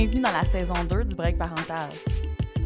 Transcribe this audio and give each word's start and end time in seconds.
Bienvenue 0.00 0.22
dans 0.22 0.32
la 0.32 0.46
saison 0.46 0.82
2 0.88 1.04
du 1.04 1.14
break 1.14 1.36
parental. 1.36 1.90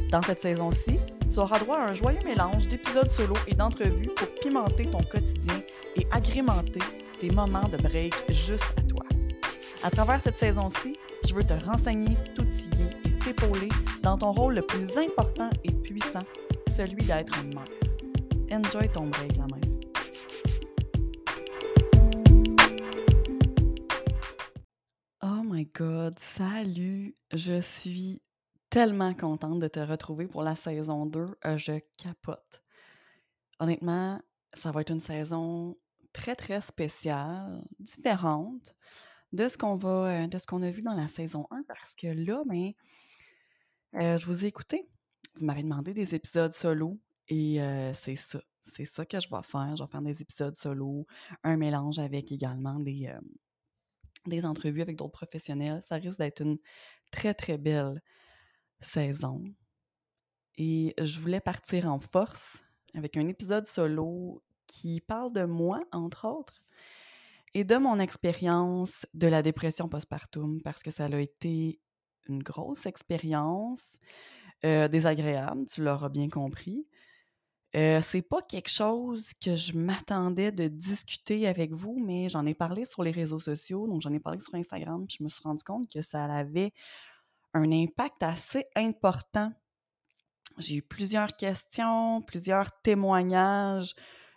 Dans 0.09 0.23
cette 0.23 0.41
saison-ci, 0.41 1.01
tu 1.33 1.41
auras 1.41 1.59
droit 1.59 1.79
à 1.79 1.91
un 1.91 1.93
joyeux 1.93 2.21
mélange 2.25 2.69
d'épisodes 2.69 3.11
solo 3.11 3.35
et 3.49 3.57
d'entrevues 3.57 4.09
pour 4.15 4.29
pimenter 4.41 4.85
ton 4.85 5.03
quotidien 5.03 5.61
et 5.97 6.07
agrémenter 6.13 6.79
tes 7.21 7.31
moments 7.31 7.69
de 7.69 7.77
break 7.79 8.15
juste 8.29 8.73
à 8.79 8.83
toi. 8.83 9.05
À 9.83 9.91
travers 9.91 10.21
cette 10.21 10.39
saison-ci, 10.39 10.93
je 11.27 11.35
veux 11.35 11.43
te 11.43 11.55
renseigner, 11.65 12.17
t'outiller 12.37 12.91
et 13.05 13.19
t'épauler 13.19 13.69
dans 14.05 14.17
ton 14.17 14.31
rôle 14.31 14.55
le 14.55 14.63
plus 14.63 14.97
important 14.97 15.51
et 15.65 15.73
puissant, 15.73 16.23
celui 16.77 17.05
d'être 17.05 17.37
une 17.43 17.53
mère. 17.53 18.61
Enjoy 18.61 18.89
ton 18.91 19.09
break, 19.09 19.39
la 19.39 19.47
mère. 19.47 19.74
God, 25.73 26.19
salut! 26.19 27.15
Je 27.33 27.61
suis 27.61 28.23
tellement 28.71 29.15
contente 29.15 29.61
de 29.61 29.69
te 29.69 29.79
retrouver 29.79 30.27
pour 30.27 30.43
la 30.43 30.55
saison 30.55 31.07
2. 31.07 31.39
Euh, 31.45 31.57
je 31.57 31.79
capote. 31.97 32.63
Honnêtement, 33.61 34.21
ça 34.53 34.73
va 34.73 34.81
être 34.81 34.91
une 34.91 35.01
saison 35.01 35.77
très, 36.13 36.35
très 36.35 36.61
spéciale, 36.61 37.63
différente 37.79 38.75
de 39.33 39.49
ce 39.49 39.57
qu'on 39.57 39.79
euh, 39.85 40.27
a 40.27 40.71
vu 40.71 40.83
dans 40.83 40.95
la 40.95 41.09
saison 41.09 41.47
1 41.51 41.63
parce 41.69 41.95
que 41.95 42.09
là, 42.09 42.43
ben, 42.47 42.73
euh, 43.95 44.19
je 44.19 44.27
vous 44.27 44.45
ai 44.45 44.49
écouté. 44.49 44.89
Vous 45.37 45.45
m'avez 45.45 45.63
demandé 45.63 45.95
des 45.95 46.15
épisodes 46.15 46.53
solo 46.53 46.99
et 47.29 47.59
c'est 47.95 48.17
ça. 48.17 48.41
C'est 48.65 48.85
ça 48.85 49.05
que 49.05 49.21
je 49.21 49.29
vais 49.29 49.43
faire. 49.43 49.77
Je 49.77 49.83
vais 49.83 49.91
faire 49.91 50.03
des 50.03 50.23
épisodes 50.23 50.57
solo, 50.57 51.07
un 51.43 51.57
mélange 51.57 51.99
avec 51.99 52.33
également 52.33 52.79
des, 52.79 53.13
des 54.27 54.45
entrevues 54.45 54.83
avec 54.83 54.97
d'autres 54.97 55.13
professionnels. 55.13 55.81
Ça 55.83 55.97
risque 55.97 56.19
d'être 56.19 56.41
une 56.41 56.59
très, 57.11 57.35
très 57.35 57.59
belle 57.59 58.03
saison. 58.81 59.45
Et 60.57 60.95
je 61.01 61.19
voulais 61.21 61.41
partir 61.41 61.87
en 61.87 62.01
force 62.01 62.59
avec 62.95 63.17
un 63.17 63.27
épisode 63.27 63.67
solo 63.67 64.43
qui 64.67 65.01
parle 65.01 65.33
de 65.33 65.45
moi, 65.45 65.83
entre 65.93 66.27
autres, 66.29 66.63
et 67.55 67.65
de 67.65 67.77
mon 67.77 67.99
expérience 67.99 69.07
de 69.15 69.27
la 69.27 69.43
dépression 69.43 69.89
postpartum, 69.89 70.61
parce 70.63 70.83
que 70.83 70.91
ça 70.91 71.07
a 71.07 71.19
été 71.19 71.81
une 72.29 72.43
grosse 72.43 72.87
expérience, 72.87 73.99
euh, 74.65 74.89
désagréable, 74.89 75.67
tu 75.67 75.83
l'auras 75.83 76.09
bien 76.09 76.29
compris. 76.29 76.87
Euh, 77.77 78.01
c'est 78.03 78.23
pas 78.23 78.41
quelque 78.43 78.71
chose 78.71 79.33
que 79.43 79.57
je 79.57 79.73
m'attendais 79.73 80.53
de 80.53 80.69
discuter 80.69 81.49
avec 81.49 81.73
vous, 81.73 82.01
mais 82.05 82.29
j'en 82.29 82.47
ai 82.47 82.55
parlé 82.55 82.85
sur 82.85 83.03
les 83.03 83.11
réseaux 83.11 83.41
sociaux, 83.41 83.89
donc 83.89 84.01
j'en 84.01 84.13
ai 84.13 84.21
parlé 84.21 84.39
sur 84.39 84.55
Instagram, 84.55 85.07
puis 85.07 85.17
je 85.19 85.25
me 85.25 85.29
suis 85.29 85.43
rendu 85.43 85.65
compte 85.65 85.91
que 85.93 86.01
ça 86.01 86.25
avait 86.25 86.73
un 87.53 87.73
impact 87.73 88.23
assez 88.23 88.67
important. 88.77 89.53
J'ai 90.59 90.77
eu 90.77 90.83
plusieurs 90.83 91.37
questions, 91.37 92.23
plusieurs 92.23 92.71
témoignages 92.83 93.95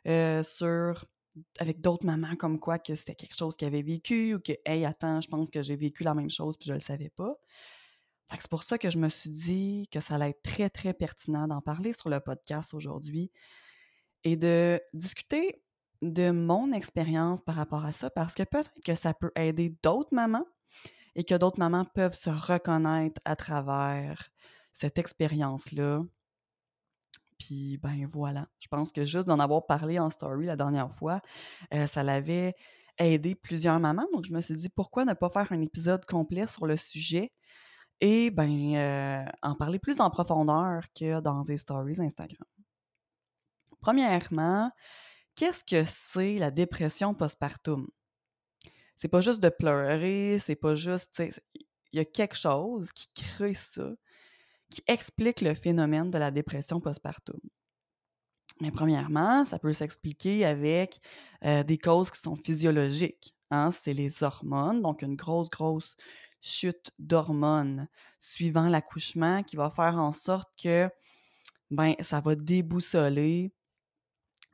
euh, 0.07 0.41
sur 0.41 1.05
avec 1.59 1.81
d'autres 1.81 2.05
mamans 2.05 2.35
comme 2.35 2.59
quoi 2.59 2.79
que 2.79 2.95
c'était 2.95 3.13
quelque 3.13 3.35
chose 3.35 3.55
qu'elles 3.55 3.67
avaient 3.67 3.83
vécu 3.83 4.33
ou 4.33 4.39
que 4.39 4.53
hey 4.65 4.85
attends, 4.85 5.21
je 5.21 5.27
pense 5.27 5.51
que 5.51 5.61
j'ai 5.61 5.75
vécu 5.75 6.03
la 6.03 6.15
même 6.15 6.31
chose 6.31 6.57
puis 6.57 6.67
je 6.67 6.73
le 6.73 6.79
savais 6.79 7.11
pas. 7.15 7.35
C'est 8.31 8.49
pour 8.49 8.63
ça 8.63 8.77
que 8.77 8.89
je 8.89 8.97
me 8.97 9.09
suis 9.09 9.29
dit 9.29 9.87
que 9.91 9.99
ça 9.99 10.15
allait 10.15 10.29
être 10.29 10.41
très 10.43 10.69
très 10.69 10.93
pertinent 10.93 11.47
d'en 11.47 11.61
parler 11.61 11.93
sur 11.93 12.09
le 12.09 12.19
podcast 12.19 12.73
aujourd'hui 12.73 13.31
et 14.23 14.35
de 14.35 14.81
discuter 14.93 15.63
de 16.01 16.31
mon 16.31 16.71
expérience 16.73 17.41
par 17.41 17.55
rapport 17.55 17.85
à 17.85 17.91
ça 17.91 18.09
parce 18.09 18.35
que 18.35 18.43
peut-être 18.43 18.71
que 18.85 18.95
ça 18.95 19.13
peut 19.13 19.31
aider 19.35 19.75
d'autres 19.81 20.13
mamans 20.13 20.45
et 21.15 21.23
que 21.23 21.35
d'autres 21.35 21.59
mamans 21.59 21.85
peuvent 21.85 22.13
se 22.13 22.29
reconnaître 22.29 23.19
à 23.25 23.35
travers 23.35 24.29
cette 24.73 24.99
expérience-là. 24.99 26.03
Puis, 27.39 27.77
ben 27.77 28.07
voilà, 28.11 28.47
je 28.59 28.67
pense 28.67 28.91
que 28.91 29.05
juste 29.05 29.27
d'en 29.27 29.39
avoir 29.39 29.65
parlé 29.65 29.99
en 29.99 30.09
story 30.09 30.45
la 30.45 30.55
dernière 30.55 30.91
fois, 30.95 31.21
euh, 31.73 31.87
ça 31.87 32.03
l'avait 32.03 32.55
aidé 32.99 33.35
plusieurs 33.35 33.79
mamans. 33.79 34.07
Donc, 34.13 34.25
je 34.25 34.33
me 34.33 34.41
suis 34.41 34.55
dit, 34.55 34.69
pourquoi 34.69 35.05
ne 35.05 35.13
pas 35.13 35.29
faire 35.29 35.51
un 35.51 35.61
épisode 35.61 36.05
complet 36.05 36.47
sur 36.47 36.65
le 36.67 36.77
sujet 36.77 37.31
et 38.01 38.29
ben 38.31 38.75
euh, 38.75 39.25
en 39.41 39.55
parler 39.55 39.79
plus 39.79 39.99
en 39.99 40.09
profondeur 40.09 40.83
que 40.93 41.19
dans 41.19 41.41
des 41.41 41.57
stories 41.57 41.99
Instagram. 41.99 42.47
Premièrement, 43.79 44.71
qu'est-ce 45.35 45.63
que 45.63 45.83
c'est 45.85 46.37
la 46.37 46.51
dépression 46.51 47.13
postpartum? 47.13 47.87
c'est 48.97 49.07
pas 49.07 49.21
juste 49.21 49.39
de 49.39 49.49
pleurer, 49.49 50.39
c'est 50.43 50.55
pas 50.55 50.75
juste, 50.75 51.21
il 51.93 51.97
y 51.97 51.99
a 51.99 52.05
quelque 52.05 52.35
chose 52.35 52.91
qui 52.91 53.07
crée 53.13 53.53
ça, 53.53 53.91
qui 54.69 54.81
explique 54.87 55.41
le 55.41 55.53
phénomène 55.53 56.11
de 56.11 56.17
la 56.17 56.31
dépression 56.31 56.81
postpartum. 56.81 57.39
Mais 58.59 58.71
premièrement, 58.71 59.45
ça 59.45 59.59
peut 59.59 59.71
s'expliquer 59.71 60.43
avec 60.43 60.99
euh, 61.45 61.63
des 61.63 61.77
causes 61.77 62.09
qui 62.09 62.19
sont 62.19 62.35
physiologiques. 62.35 63.35
Hein? 63.51 63.71
C'est 63.71 63.93
les 63.93 64.23
hormones, 64.23 64.81
donc 64.81 65.03
une 65.03 65.15
grosse, 65.15 65.51
grosse 65.51 65.95
chute 66.41 66.91
d'hormones 66.99 67.87
suivant 68.19 68.67
l'accouchement 68.67 69.43
qui 69.43 69.55
va 69.55 69.69
faire 69.69 69.95
en 69.95 70.11
sorte 70.11 70.49
que 70.61 70.89
ben, 71.71 71.95
ça 71.99 72.19
va 72.19 72.35
déboussoler 72.35 73.53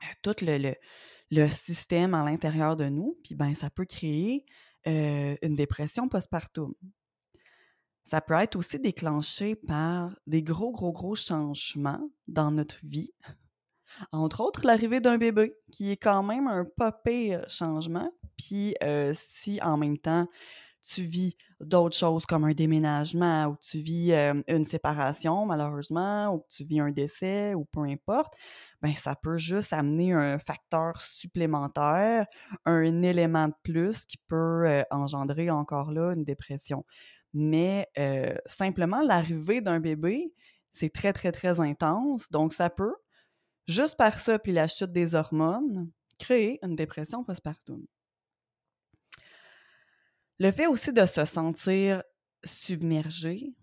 euh, 0.03 0.05
tout 0.21 0.35
le, 0.41 1.49
système 1.49 2.13
à 2.13 2.23
l'intérieur 2.23 2.75
de 2.75 2.85
nous, 2.85 3.17
puis 3.23 3.35
ben 3.35 3.55
ça 3.55 3.69
peut 3.69 3.85
créer 3.85 4.45
une 4.85 5.55
dépression 5.55 6.09
postpartum. 6.09 6.73
Ça 8.03 8.19
peut 8.19 8.33
être 8.33 8.57
aussi 8.57 8.79
déclenché 8.79 9.55
par 9.55 10.13
des 10.27 10.43
gros, 10.43 10.73
gros, 10.73 10.91
gros 10.91 11.15
changements 11.15 12.09
dans 12.27 12.51
notre 12.51 12.79
vie. 12.83 13.13
Entre 14.11 14.41
autres, 14.41 14.65
l'arrivée 14.65 14.99
d'un 14.99 15.17
bébé, 15.17 15.55
qui 15.71 15.91
est 15.91 15.97
quand 15.97 16.21
même 16.21 16.47
un 16.47 16.65
pas 16.65 16.93
changement. 17.47 18.11
Puis 18.37 18.75
si 19.13 19.61
en 19.61 19.77
même 19.77 19.97
temps, 19.97 20.27
tu 20.83 21.03
vis 21.03 21.35
d'autres 21.61 21.95
choses 21.95 22.25
comme 22.25 22.43
un 22.43 22.53
déménagement 22.53 23.45
ou 23.47 23.55
tu 23.61 23.79
vis 23.79 24.13
une 24.47 24.65
séparation 24.65 25.45
malheureusement 25.45 26.35
ou 26.35 26.45
tu 26.49 26.63
vis 26.63 26.81
un 26.81 26.91
décès 26.91 27.53
ou 27.53 27.63
peu 27.65 27.81
importe, 27.81 28.33
ben 28.81 28.93
ça 28.93 29.15
peut 29.15 29.37
juste 29.37 29.71
amener 29.71 30.11
un 30.11 30.39
facteur 30.39 30.99
supplémentaire, 30.99 32.27
un 32.65 33.01
élément 33.01 33.47
de 33.47 33.53
plus 33.63 34.05
qui 34.05 34.17
peut 34.27 34.83
engendrer 34.91 35.49
encore 35.49 35.91
là 35.91 36.11
une 36.13 36.25
dépression. 36.25 36.85
Mais 37.33 37.89
simplement 38.45 39.01
l'arrivée 39.01 39.61
d'un 39.61 39.79
bébé, 39.79 40.33
c'est 40.73 40.91
très 40.91 41.13
très 41.13 41.31
très 41.31 41.59
intense, 41.59 42.29
donc 42.29 42.51
ça 42.51 42.69
peut 42.69 42.95
juste 43.67 43.95
par 43.95 44.19
ça 44.19 44.37
puis 44.37 44.51
la 44.51 44.67
chute 44.67 44.91
des 44.91 45.15
hormones 45.15 45.89
créer 46.19 46.59
une 46.61 46.75
dépression 46.75 47.23
postpartum. 47.23 47.85
Le 50.39 50.51
fait 50.51 50.67
aussi 50.67 50.91
de 50.91 51.05
se 51.05 51.25
sentir 51.25 52.03
submergé, 52.43 53.53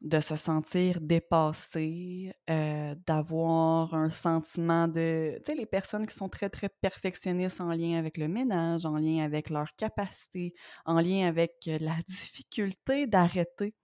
de 0.00 0.20
se 0.20 0.36
sentir 0.36 1.00
dépassé, 1.00 2.32
euh, 2.50 2.94
d'avoir 3.06 3.94
un 3.94 4.10
sentiment 4.10 4.88
de... 4.88 5.36
Tu 5.38 5.52
sais, 5.52 5.54
les 5.54 5.66
personnes 5.66 6.06
qui 6.06 6.14
sont 6.14 6.28
très, 6.28 6.50
très 6.50 6.68
perfectionnistes 6.68 7.60
en 7.60 7.70
lien 7.70 7.98
avec 7.98 8.18
le 8.18 8.28
ménage, 8.28 8.84
en 8.84 8.98
lien 8.98 9.24
avec 9.24 9.50
leur 9.50 9.74
capacité, 9.76 10.54
en 10.84 11.00
lien 11.00 11.26
avec 11.26 11.54
la 11.66 11.96
difficulté 12.08 13.06
d'arrêter 13.06 13.74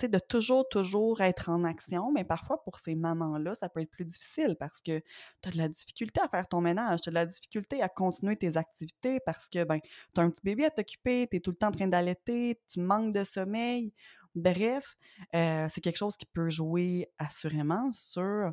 de 0.00 0.18
toujours, 0.18 0.68
toujours 0.68 1.20
être 1.20 1.48
en 1.48 1.64
action, 1.64 2.12
mais 2.12 2.24
parfois 2.24 2.62
pour 2.64 2.78
ces 2.78 2.94
mamans-là, 2.94 3.54
ça 3.54 3.68
peut 3.68 3.80
être 3.80 3.90
plus 3.90 4.04
difficile 4.04 4.56
parce 4.58 4.80
que 4.80 5.00
tu 5.42 5.48
as 5.48 5.52
de 5.52 5.58
la 5.58 5.68
difficulté 5.68 6.20
à 6.20 6.28
faire 6.28 6.48
ton 6.48 6.60
ménage, 6.60 7.00
tu 7.02 7.08
as 7.08 7.12
de 7.12 7.14
la 7.14 7.26
difficulté 7.26 7.82
à 7.82 7.88
continuer 7.88 8.36
tes 8.36 8.56
activités 8.56 9.20
parce 9.20 9.48
que 9.48 9.64
ben, 9.64 9.78
tu 10.14 10.20
as 10.20 10.24
un 10.24 10.30
petit 10.30 10.42
bébé 10.42 10.64
à 10.64 10.70
t'occuper, 10.70 11.28
tu 11.30 11.36
es 11.36 11.40
tout 11.40 11.50
le 11.50 11.56
temps 11.56 11.68
en 11.68 11.72
train 11.72 11.88
d'allaiter, 11.88 12.60
tu 12.68 12.80
manques 12.80 13.12
de 13.12 13.24
sommeil. 13.24 13.92
Bref, 14.34 14.96
euh, 15.34 15.66
c'est 15.68 15.80
quelque 15.80 15.98
chose 15.98 16.16
qui 16.16 16.26
peut 16.26 16.48
jouer 16.48 17.10
assurément 17.18 17.92
sur 17.92 18.52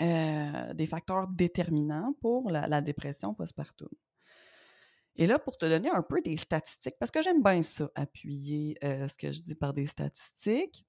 euh, 0.00 0.74
des 0.74 0.86
facteurs 0.86 1.26
déterminants 1.28 2.14
pour 2.20 2.50
la, 2.50 2.66
la 2.66 2.82
dépression 2.82 3.34
postpartum. 3.34 3.88
Et 5.16 5.26
là, 5.26 5.38
pour 5.38 5.56
te 5.56 5.66
donner 5.66 5.90
un 5.90 6.02
peu 6.02 6.20
des 6.20 6.36
statistiques, 6.36 6.96
parce 6.98 7.10
que 7.10 7.22
j'aime 7.22 7.42
bien 7.42 7.62
ça, 7.62 7.90
appuyer 7.94 8.76
euh, 8.84 9.08
ce 9.08 9.16
que 9.16 9.32
je 9.32 9.40
dis 9.42 9.54
par 9.54 9.72
des 9.72 9.86
statistiques, 9.86 10.84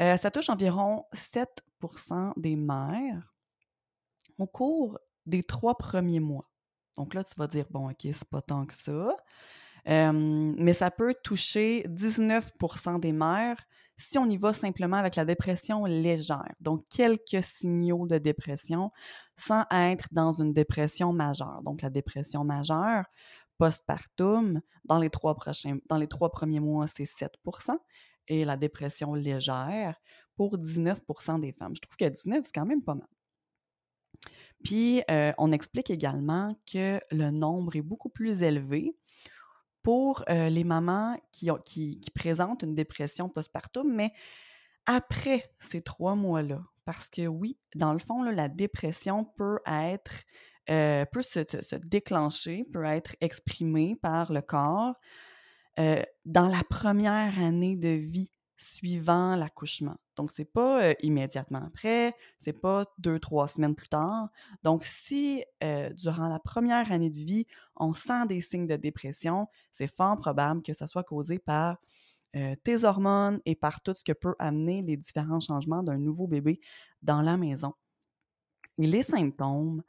euh, 0.00 0.16
ça 0.16 0.30
touche 0.30 0.48
environ 0.48 1.04
7% 1.12 2.32
des 2.36 2.56
mères 2.56 3.34
au 4.38 4.46
cours 4.46 4.98
des 5.26 5.42
trois 5.42 5.76
premiers 5.76 6.20
mois. 6.20 6.48
Donc 6.96 7.14
là, 7.14 7.24
tu 7.24 7.34
vas 7.36 7.46
dire, 7.46 7.66
bon, 7.70 7.90
OK, 7.90 8.00
c'est 8.02 8.28
pas 8.28 8.42
tant 8.42 8.66
que 8.66 8.74
ça. 8.74 9.16
mais 9.86 10.72
ça 10.72 10.90
peut 10.90 11.14
toucher 11.22 11.84
19% 11.88 13.00
des 13.00 13.12
mères 13.12 13.64
si 13.98 14.16
on 14.16 14.26
y 14.26 14.36
va 14.36 14.52
simplement 14.52 14.96
avec 14.96 15.16
la 15.16 15.24
dépression 15.24 15.84
légère, 15.84 16.54
donc 16.60 16.84
quelques 16.88 17.42
signaux 17.42 18.06
de 18.06 18.16
dépression 18.18 18.92
sans 19.36 19.64
être 19.70 20.08
dans 20.12 20.32
une 20.32 20.52
dépression 20.52 21.12
majeure. 21.12 21.62
Donc 21.64 21.82
la 21.82 21.90
dépression 21.90 22.44
majeure, 22.44 23.04
postpartum, 23.58 24.60
dans 24.84 24.98
les 24.98 25.10
trois, 25.10 25.34
prochains, 25.34 25.78
dans 25.88 25.98
les 25.98 26.06
trois 26.06 26.30
premiers 26.30 26.60
mois, 26.60 26.86
c'est 26.86 27.04
7% 27.04 27.76
et 28.28 28.44
la 28.44 28.56
dépression 28.56 29.14
légère 29.14 29.96
pour 30.36 30.58
19% 30.58 31.40
des 31.40 31.52
femmes. 31.52 31.74
Je 31.74 31.80
trouve 31.80 31.96
que 31.96 32.08
19, 32.08 32.42
c'est 32.44 32.54
quand 32.54 32.66
même 32.66 32.82
pas 32.82 32.94
mal. 32.94 33.08
Puis, 34.64 35.02
euh, 35.10 35.32
on 35.38 35.52
explique 35.52 35.90
également 35.90 36.56
que 36.70 37.00
le 37.10 37.30
nombre 37.30 37.76
est 37.76 37.82
beaucoup 37.82 38.08
plus 38.08 38.42
élevé 38.42 38.96
pour 39.82 40.24
les 40.28 40.64
mamans 40.64 41.16
qui, 41.32 41.50
qui, 41.64 42.10
présentent 42.14 42.62
une 42.62 42.74
dépression 42.74 43.28
postpartum, 43.28 43.90
mais 43.92 44.12
après 44.86 45.50
ces 45.58 45.82
trois 45.82 46.14
mois-là. 46.14 46.62
Parce 46.84 47.08
que 47.08 47.26
oui, 47.26 47.58
dans 47.74 47.92
le 47.92 47.98
fond, 47.98 48.22
la 48.22 48.48
dépression 48.48 49.24
peut 49.24 49.58
être, 49.66 50.24
peut 50.66 51.22
se, 51.22 51.76
déclencher, 51.76 52.64
peut 52.72 52.84
être 52.84 53.14
exprimée 53.20 53.96
par 54.00 54.32
le 54.32 54.40
corps 54.40 54.94
dans 55.76 56.48
la 56.48 56.62
première 56.68 57.38
année 57.38 57.76
de 57.76 57.88
vie 57.88 58.30
suivant 58.58 59.36
l'accouchement. 59.36 59.96
Donc, 60.16 60.32
c'est 60.32 60.44
pas 60.44 60.92
immédiatement 61.00 61.62
après, 61.64 62.14
c'est 62.38 62.52
pas 62.52 62.84
deux, 62.98 63.18
trois 63.18 63.48
semaines 63.48 63.76
plus 63.76 63.88
tard. 63.88 64.28
Donc, 64.64 64.84
si 64.84 65.44
durant 65.96 66.28
la 66.28 66.40
première 66.40 66.92
année 66.92 67.08
de 67.08 67.18
vie, 67.18 67.46
on 67.76 67.94
sent 67.94 68.26
des 68.26 68.40
signes 68.40 68.66
de 68.66 68.76
dépression, 68.76 69.48
c'est 69.70 69.86
fort 69.86 70.16
probable 70.16 70.62
que 70.62 70.72
ça 70.72 70.86
soit 70.88 71.04
causé 71.04 71.38
par 71.38 71.78
tes 72.32 72.84
hormones 72.84 73.40
et 73.46 73.54
par 73.54 73.80
tout 73.80 73.94
ce 73.94 74.04
que 74.04 74.12
peut 74.12 74.34
amener 74.38 74.82
les 74.82 74.96
différents 74.96 75.40
changements 75.40 75.82
d'un 75.82 75.96
nouveau 75.96 76.26
bébé 76.26 76.60
dans 77.00 77.22
la 77.22 77.36
maison. 77.36 77.74
Et 78.76 78.86
les 78.86 79.04
symptômes, 79.04 79.82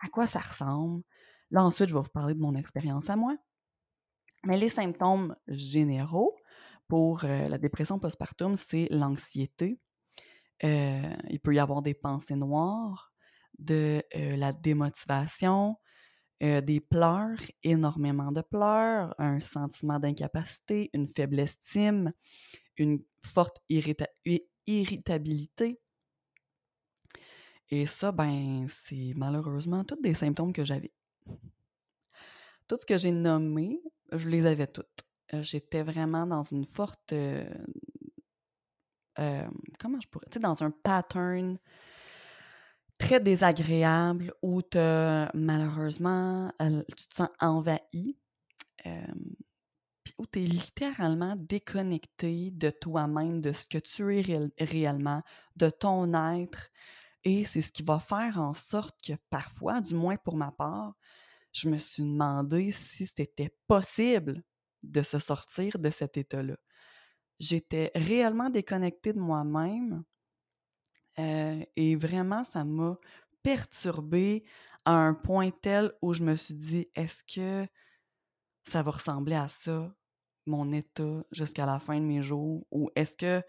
à 0.00 0.08
quoi 0.08 0.26
ça 0.26 0.40
ressemble? 0.40 1.02
Là, 1.52 1.64
ensuite, 1.64 1.88
je 1.88 1.94
vais 1.94 2.00
vous 2.00 2.10
parler 2.10 2.34
de 2.34 2.40
mon 2.40 2.54
expérience 2.56 3.08
à 3.08 3.14
moi. 3.16 3.36
Mais 4.44 4.56
les 4.56 4.68
symptômes 4.68 5.34
généraux 5.48 6.36
pour 6.88 7.24
la 7.24 7.58
dépression 7.58 7.98
postpartum, 7.98 8.56
c'est 8.56 8.88
l'anxiété. 8.90 9.78
il 10.62 11.40
peut 11.42 11.54
y 11.54 11.58
avoir 11.58 11.82
des 11.82 11.94
pensées 11.94 12.36
noires, 12.36 13.12
de 13.58 14.02
la 14.14 14.52
démotivation, 14.52 15.76
des 16.40 16.80
pleurs, 16.80 17.38
énormément 17.62 18.30
de 18.30 18.42
pleurs, 18.42 19.14
un 19.18 19.40
sentiment 19.40 19.98
d'incapacité, 19.98 20.90
une 20.92 21.08
faible 21.08 21.40
estime, 21.40 22.12
une 22.76 23.02
forte 23.22 23.58
irritabilité. 24.66 25.80
Et 27.70 27.86
ça, 27.86 28.12
ben, 28.12 28.66
c'est 28.68 29.12
malheureusement 29.16 29.82
tous 29.84 30.00
des 30.00 30.14
symptômes 30.14 30.52
que 30.52 30.64
j'avais. 30.64 30.92
Tout 32.68 32.76
ce 32.80 32.86
que 32.86 32.98
j'ai 32.98 33.12
nommé, 33.12 33.80
je 34.12 34.28
les 34.28 34.44
avais 34.44 34.66
toutes. 34.66 35.05
J'étais 35.32 35.82
vraiment 35.82 36.26
dans 36.26 36.42
une 36.42 36.64
forte. 36.64 37.12
comment 39.16 40.00
je 40.00 40.08
pourrais. 40.08 40.26
Tu 40.30 40.38
dans 40.38 40.62
un 40.62 40.70
pattern 40.70 41.58
très 42.98 43.20
désagréable 43.20 44.32
où 44.42 44.62
malheureusement, 45.34 46.52
tu 46.60 47.08
te 47.08 47.14
sens 47.14 47.28
envahi. 47.40 48.16
où 50.18 50.26
tu 50.26 50.42
es 50.42 50.46
littéralement 50.46 51.36
déconnecté 51.36 52.50
de 52.52 52.70
toi-même, 52.70 53.40
de 53.40 53.52
ce 53.52 53.66
que 53.66 53.78
tu 53.78 54.18
es 54.18 54.50
réellement, 54.58 55.22
de 55.56 55.68
ton 55.68 56.14
être. 56.14 56.70
Et 57.24 57.44
c'est 57.44 57.60
ce 57.60 57.72
qui 57.72 57.82
va 57.82 57.98
faire 57.98 58.38
en 58.38 58.54
sorte 58.54 58.96
que 59.04 59.14
parfois, 59.30 59.80
du 59.80 59.94
moins 59.94 60.16
pour 60.16 60.36
ma 60.36 60.52
part, 60.52 60.94
je 61.52 61.68
me 61.68 61.76
suis 61.76 62.04
demandé 62.04 62.70
si 62.70 63.06
c'était 63.06 63.54
possible 63.66 64.42
de 64.90 65.02
se 65.02 65.18
sortir 65.18 65.78
de 65.78 65.90
cet 65.90 66.16
état-là. 66.16 66.56
J'étais 67.38 67.90
réellement 67.94 68.50
déconnectée 68.50 69.12
de 69.12 69.20
moi-même 69.20 70.04
et 71.18 71.96
vraiment, 71.96 72.44
ça 72.44 72.64
m'a 72.64 72.98
perturbée 73.42 74.44
à 74.84 74.92
un 74.92 75.14
point 75.14 75.50
tel 75.50 75.92
où 76.02 76.14
je 76.14 76.22
me 76.22 76.36
suis 76.36 76.54
dit, 76.54 76.88
est-ce 76.94 77.22
que 77.24 77.66
ça 78.64 78.82
va 78.82 78.90
ressembler 78.90 79.36
à 79.36 79.48
ça, 79.48 79.94
mon 80.46 80.72
état, 80.72 81.24
jusqu'à 81.32 81.66
la 81.66 81.78
fin 81.78 81.98
de 81.98 82.04
mes 82.04 82.22
jours? 82.22 82.66
Ou 82.70 82.90
est-ce 82.94 83.16
que 83.16 83.42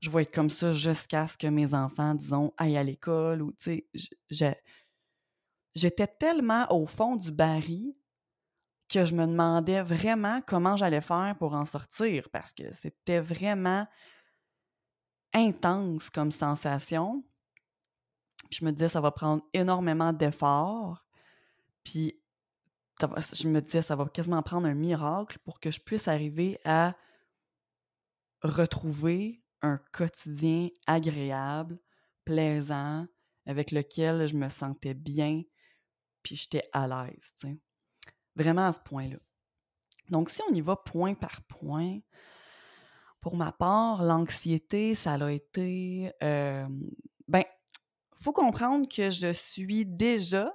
je 0.00 0.10
vais 0.10 0.22
être 0.22 0.34
comme 0.34 0.50
ça 0.50 0.72
jusqu'à 0.72 1.26
ce 1.26 1.36
que 1.36 1.46
mes 1.46 1.74
enfants, 1.74 2.14
disons, 2.14 2.52
aillent 2.56 2.76
à 2.76 2.84
l'école? 2.84 3.42
Ou, 3.42 3.52
tu 3.52 3.84
sais, 4.30 4.62
j'étais 5.74 6.06
tellement 6.06 6.66
au 6.72 6.86
fond 6.86 7.16
du 7.16 7.30
baril 7.30 7.94
que 8.92 9.06
je 9.06 9.14
me 9.14 9.26
demandais 9.26 9.82
vraiment 9.82 10.40
comment 10.46 10.76
j'allais 10.76 11.00
faire 11.00 11.34
pour 11.38 11.54
en 11.54 11.64
sortir 11.64 12.28
parce 12.30 12.52
que 12.52 12.72
c'était 12.74 13.20
vraiment 13.20 13.86
intense 15.32 16.10
comme 16.10 16.30
sensation. 16.30 17.24
je 18.50 18.64
me 18.64 18.70
disais, 18.70 18.88
ça 18.88 19.00
va 19.00 19.10
prendre 19.10 19.42
énormément 19.54 20.12
d'efforts. 20.12 21.04
Puis 21.84 22.20
je 23.00 23.48
me 23.48 23.60
disais, 23.60 23.82
ça 23.82 23.96
va 23.96 24.06
quasiment 24.06 24.42
prendre 24.42 24.66
un 24.66 24.74
miracle 24.74 25.38
pour 25.44 25.58
que 25.58 25.70
je 25.70 25.80
puisse 25.80 26.06
arriver 26.06 26.60
à 26.64 26.94
retrouver 28.42 29.42
un 29.62 29.78
quotidien 29.92 30.68
agréable, 30.86 31.78
plaisant, 32.24 33.06
avec 33.46 33.70
lequel 33.70 34.26
je 34.26 34.36
me 34.36 34.48
sentais 34.48 34.94
bien, 34.94 35.42
puis 36.22 36.36
j'étais 36.36 36.68
à 36.72 36.86
l'aise. 36.86 37.32
Vraiment 38.36 38.66
à 38.66 38.72
ce 38.72 38.80
point-là. 38.80 39.18
Donc, 40.10 40.30
si 40.30 40.40
on 40.48 40.54
y 40.54 40.60
va 40.60 40.76
point 40.76 41.14
par 41.14 41.42
point, 41.42 41.98
pour 43.20 43.36
ma 43.36 43.52
part, 43.52 44.02
l'anxiété, 44.02 44.94
ça 44.94 45.14
a 45.14 45.30
été. 45.30 46.12
Euh, 46.22 46.66
ben, 47.28 47.44
faut 48.20 48.32
comprendre 48.32 48.88
que 48.88 49.10
je 49.10 49.32
suis 49.32 49.86
déjà 49.86 50.52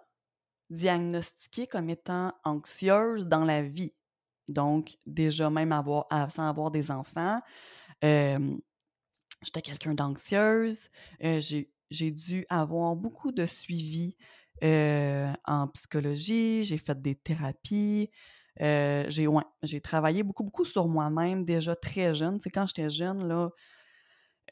diagnostiquée 0.69 1.67
comme 1.67 1.89
étant 1.89 2.33
anxieuse 2.43 3.27
dans 3.27 3.45
la 3.45 3.61
vie. 3.61 3.93
Donc, 4.47 4.97
déjà, 5.05 5.49
même 5.49 5.71
avoir, 5.71 6.07
sans 6.31 6.47
avoir 6.47 6.71
des 6.71 6.91
enfants, 6.91 7.41
j'étais 8.01 9.61
quelqu'un 9.61 9.93
d'anxieuse. 9.93 10.89
j'ai 11.19 12.11
dû 12.11 12.45
avoir 12.49 12.95
beaucoup 12.95 13.31
de 13.31 13.45
suivi 13.45 14.15
en 14.63 15.67
psychologie, 15.73 16.63
j'ai 16.63 16.77
fait 16.77 17.01
des 17.01 17.15
thérapies, 17.15 18.09
j'ai 18.59 19.27
j'ai 19.63 19.81
travaillé 19.81 20.23
beaucoup, 20.23 20.43
beaucoup 20.43 20.65
sur 20.65 20.87
moi-même 20.87 21.45
déjà 21.45 21.75
très 21.75 22.15
jeune. 22.15 22.39
Tu 22.39 22.49
quand 22.49 22.67
j'étais 22.67 22.89
jeune, 22.89 23.27
là, 23.27 23.49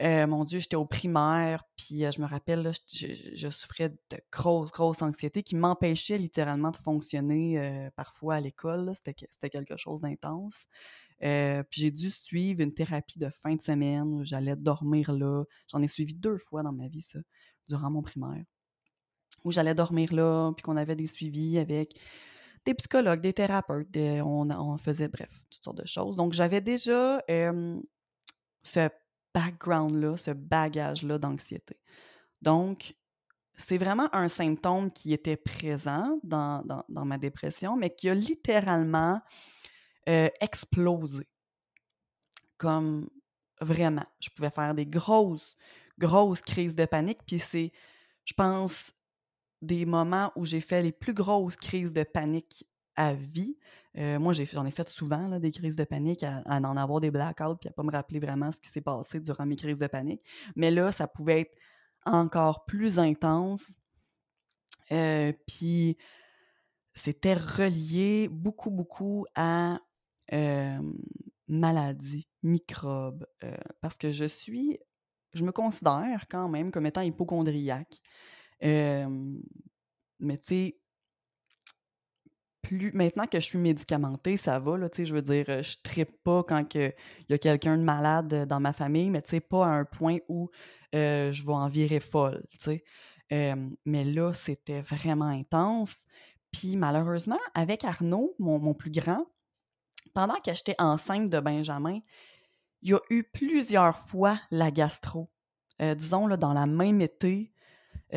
mon 0.02 0.44
Dieu, 0.44 0.60
j'étais 0.60 0.76
au 0.76 0.86
primaire, 0.86 1.64
puis 1.78 2.02
je 2.12 2.22
me 2.22 2.28
rappelle, 2.28 2.72
je, 2.92 3.50
souffrais 3.50 3.90
de 3.90 4.18
grosse, 4.32 4.72
grosse 4.72 5.02
anxiété 5.02 5.44
qui 5.44 5.56
m'empêchait 5.56 6.18
littéralement 6.18 6.72
de 6.72 6.78
fonctionner 6.78 7.90
parfois 7.96 8.36
à 8.36 8.42
l'école. 8.42 8.92
C'était 8.94 9.50
quelque 9.50 9.78
chose 9.78 10.02
d'intense. 10.02 10.68
puis 11.20 11.82
j'ai 11.82 11.92
dû 11.92 12.10
suivre 12.10 12.62
une 12.62 12.74
thérapie 12.74 13.20
de 13.20 13.30
fin 13.30 13.56
de 13.56 13.62
semaine 13.62 14.24
j'allais 14.24 14.56
dormir 14.56 15.12
là. 15.14 15.44
J'en 15.72 15.82
ai 15.82 15.88
suivi 15.88 16.14
deux 16.14 16.38
fois 16.38 16.64
dans 16.64 16.74
ma 16.74 16.88
vie, 16.88 17.02
ça, 17.02 17.20
durant 17.68 17.90
mon 17.92 18.02
primaire 18.02 18.44
où 19.46 19.52
j'allais 19.52 19.76
dormir 19.76 20.14
là, 20.14 20.52
puis 20.56 20.64
qu'on 20.64 20.76
avait 20.76 20.96
des 20.96 21.08
suivis 21.08 21.58
avec 21.58 21.98
des 22.66 22.74
psychologues, 22.74 23.22
des 23.22 23.34
thérapeutes, 23.34 23.96
on, 23.96 24.78
faisait, 24.78 25.08
bref, 25.08 25.30
toutes 25.50 25.64
sortes 25.64 25.78
de 25.78 25.86
choses. 25.86 26.18
Donc, 26.18 26.34
j'avais 26.34 26.62
déjà 26.62 27.22
ce 28.64 28.90
background-là, 29.34 30.18
ce 30.18 30.32
bagage-là 30.32 31.20
d'anxiété. 31.20 31.78
Donc, 32.42 32.96
c'est 33.56 33.78
vraiment 33.78 34.10
un 34.14 34.28
symptôme 34.28 34.92
qui 34.92 35.14
était 35.14 35.38
présent 35.38 36.20
dans, 36.24 36.84
ma 36.90 37.18
dépression, 37.18 37.78
mais 37.78 37.92
qui 37.92 38.10
a 38.10 38.16
littéralement 38.16 39.22
explosé. 40.08 41.28
Comme 42.58 43.10
vraiment. 43.62 44.06
Je 44.20 44.30
pouvais 44.30 44.50
faire 44.50 44.74
des 44.74 44.86
grosses, 44.86 45.56
grosses 45.98 46.42
crises 46.42 46.76
de 46.76 46.86
panique. 46.86 47.20
Puis 47.26 47.40
c'est, 47.40 47.72
je 48.26 48.34
pense, 48.34 48.92
des 49.66 49.86
moments 49.86 50.32
où 50.36 50.46
j'ai 50.46 50.62
fait 50.62 50.82
les 50.82 50.92
plus 50.92 51.14
grosses 51.14 51.56
crises 51.56 51.94
de 51.94 52.04
panique 52.04 52.66
à 52.96 53.14
vie. 53.14 53.58
Euh, 53.98 54.20
moi, 54.20 54.34
j'en 54.34 54.66
ai, 54.66 54.72
fait 54.72 54.90
souvent 54.90 55.40
des 55.40 55.52
crises 55.52 55.76
de 55.76 55.84
panique, 55.84 56.24
à, 56.24 56.44
en 56.46 56.78
avoir 56.78 57.00
des 57.00 57.12
blackouts, 57.12 57.56
puis 57.56 57.70
à 57.70 57.72
pas 57.72 57.84
me 57.84 57.92
rappeler 57.92 58.20
vraiment 58.20 58.52
ce 58.52 58.60
qui 58.60 58.70
s'est 58.70 58.82
passé 58.82 59.20
durant 59.20 59.46
mes 59.46 59.56
crises 59.56 59.80
de 59.80 59.88
panique. 59.88 60.22
Mais 60.56 60.72
là, 60.72 60.92
ça 60.92 61.08
pouvait 61.08 61.42
être 61.42 61.58
encore 62.06 62.66
plus 62.66 63.00
intense. 63.00 63.66
Euh, 64.92 65.34
puis 65.48 65.98
c'était 66.94 67.34
relié 67.34 68.28
beaucoup, 68.30 68.70
beaucoup 68.70 69.26
à 69.36 69.80
euh, 70.34 70.94
maladies, 71.48 72.28
microbes, 72.44 73.26
parce 73.82 73.98
que 73.98 74.12
je 74.12 74.26
suis, 74.26 74.80
je 75.34 75.44
me 75.44 75.52
considère 75.52 76.26
quand 76.30 76.50
même 76.50 76.72
comme 76.72 76.86
étant 76.86 77.02
hypochondriaque 77.02 78.02
mais 78.62 80.38
tu 80.38 80.44
sais, 80.44 80.78
plus 82.62 82.92
maintenant 82.94 83.28
que 83.28 83.40
je 83.40 83.46
suis 83.46 83.60
médicamentée, 83.60 84.38
ça 84.38 84.58
va, 84.58 84.78
là, 84.78 84.90
je 84.98 85.14
veux 85.14 85.22
dire, 85.22 85.46
je 85.62 85.78
trippe 85.84 86.24
pas 86.24 86.44
quand 86.44 86.74
il 86.74 86.94
y 87.30 87.34
a 87.34 87.38
quelqu'un 87.38 87.78
de 87.78 87.84
malade, 87.84 88.48
dans 88.48 88.60
ma 88.60 88.74
famille, 88.74 89.12
mais 89.12 89.22
tu 89.22 89.30
sais, 89.30 89.40
pas 89.40 89.68
à 89.68 89.70
un 89.70 89.86
point 89.86 90.18
où, 90.30 90.50
je 90.94 91.46
vais 91.46 91.54
en 91.54 91.68
virer 91.68 92.00
folle, 92.00 92.44
mais 93.30 94.04
là, 94.04 94.34
c'était 94.34 94.82
vraiment 94.82 95.28
intense. 95.28 95.96
Puis 96.52 96.78
malheureusement, 96.78 97.40
avec 97.54 97.84
Arnaud, 97.84 98.34
mon 98.40 98.74
plus 98.74 98.92
grand, 98.92 99.26
pendant 100.14 100.40
que 100.40 100.54
j'étais 100.54 100.76
enceinte 100.80 101.30
de 101.30 101.40
Benjamin, 101.40 102.00
il 102.82 102.92
y 102.92 102.94
a 102.94 103.02
eu 103.10 103.24
plusieurs 103.24 104.00
fois 104.08 104.40
la 104.50 104.72
gastro. 104.72 105.30
Disons, 105.80 106.26
là, 106.28 106.38
dans 106.38 106.54
la 106.54 106.66
même 106.66 107.02
été, 107.02 107.52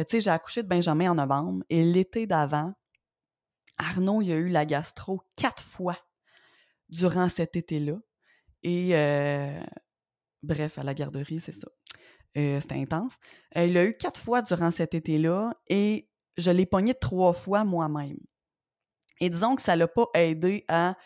sais, 0.08 0.20
j'ai 0.20 0.30
accouché 0.30 0.62
de 0.62 0.68
Benjamin 0.68 1.10
en 1.10 1.14
novembre 1.14 1.64
et 1.70 1.84
l'été 1.84 2.26
d'avant, 2.26 2.72
Arnaud, 3.78 4.22
il 4.22 4.32
a 4.32 4.36
eu 4.36 4.48
la 4.48 4.66
gastro 4.66 5.20
4 5.36 5.62
fois 5.62 5.96
durant 6.88 7.28
cet 7.28 7.56
été-là 7.56 7.96
et 8.62 8.94
heu, 8.94 9.60
bref, 10.42 10.78
à 10.78 10.82
la 10.82 10.94
garderie, 10.94 11.40
c'est 11.40 11.52
ça. 11.52 11.68
Heu, 12.36 12.60
c'était 12.60 12.76
intense. 12.76 13.14
Il 13.56 13.72
l'a 13.72 13.84
eu 13.84 13.96
4 13.96 14.20
fois 14.20 14.42
durant 14.42 14.70
cet 14.70 14.94
été-là 14.94 15.54
et 15.68 16.08
je 16.36 16.50
l'ai 16.50 16.66
pogné 16.66 16.94
3 16.94 17.32
fois 17.32 17.64
moi-même. 17.64 18.18
Et 19.20 19.30
disons 19.30 19.56
que 19.56 19.62
ça 19.62 19.76
l'a 19.76 19.88
pas 19.88 20.06
aidé 20.14 20.64
à 20.68 20.96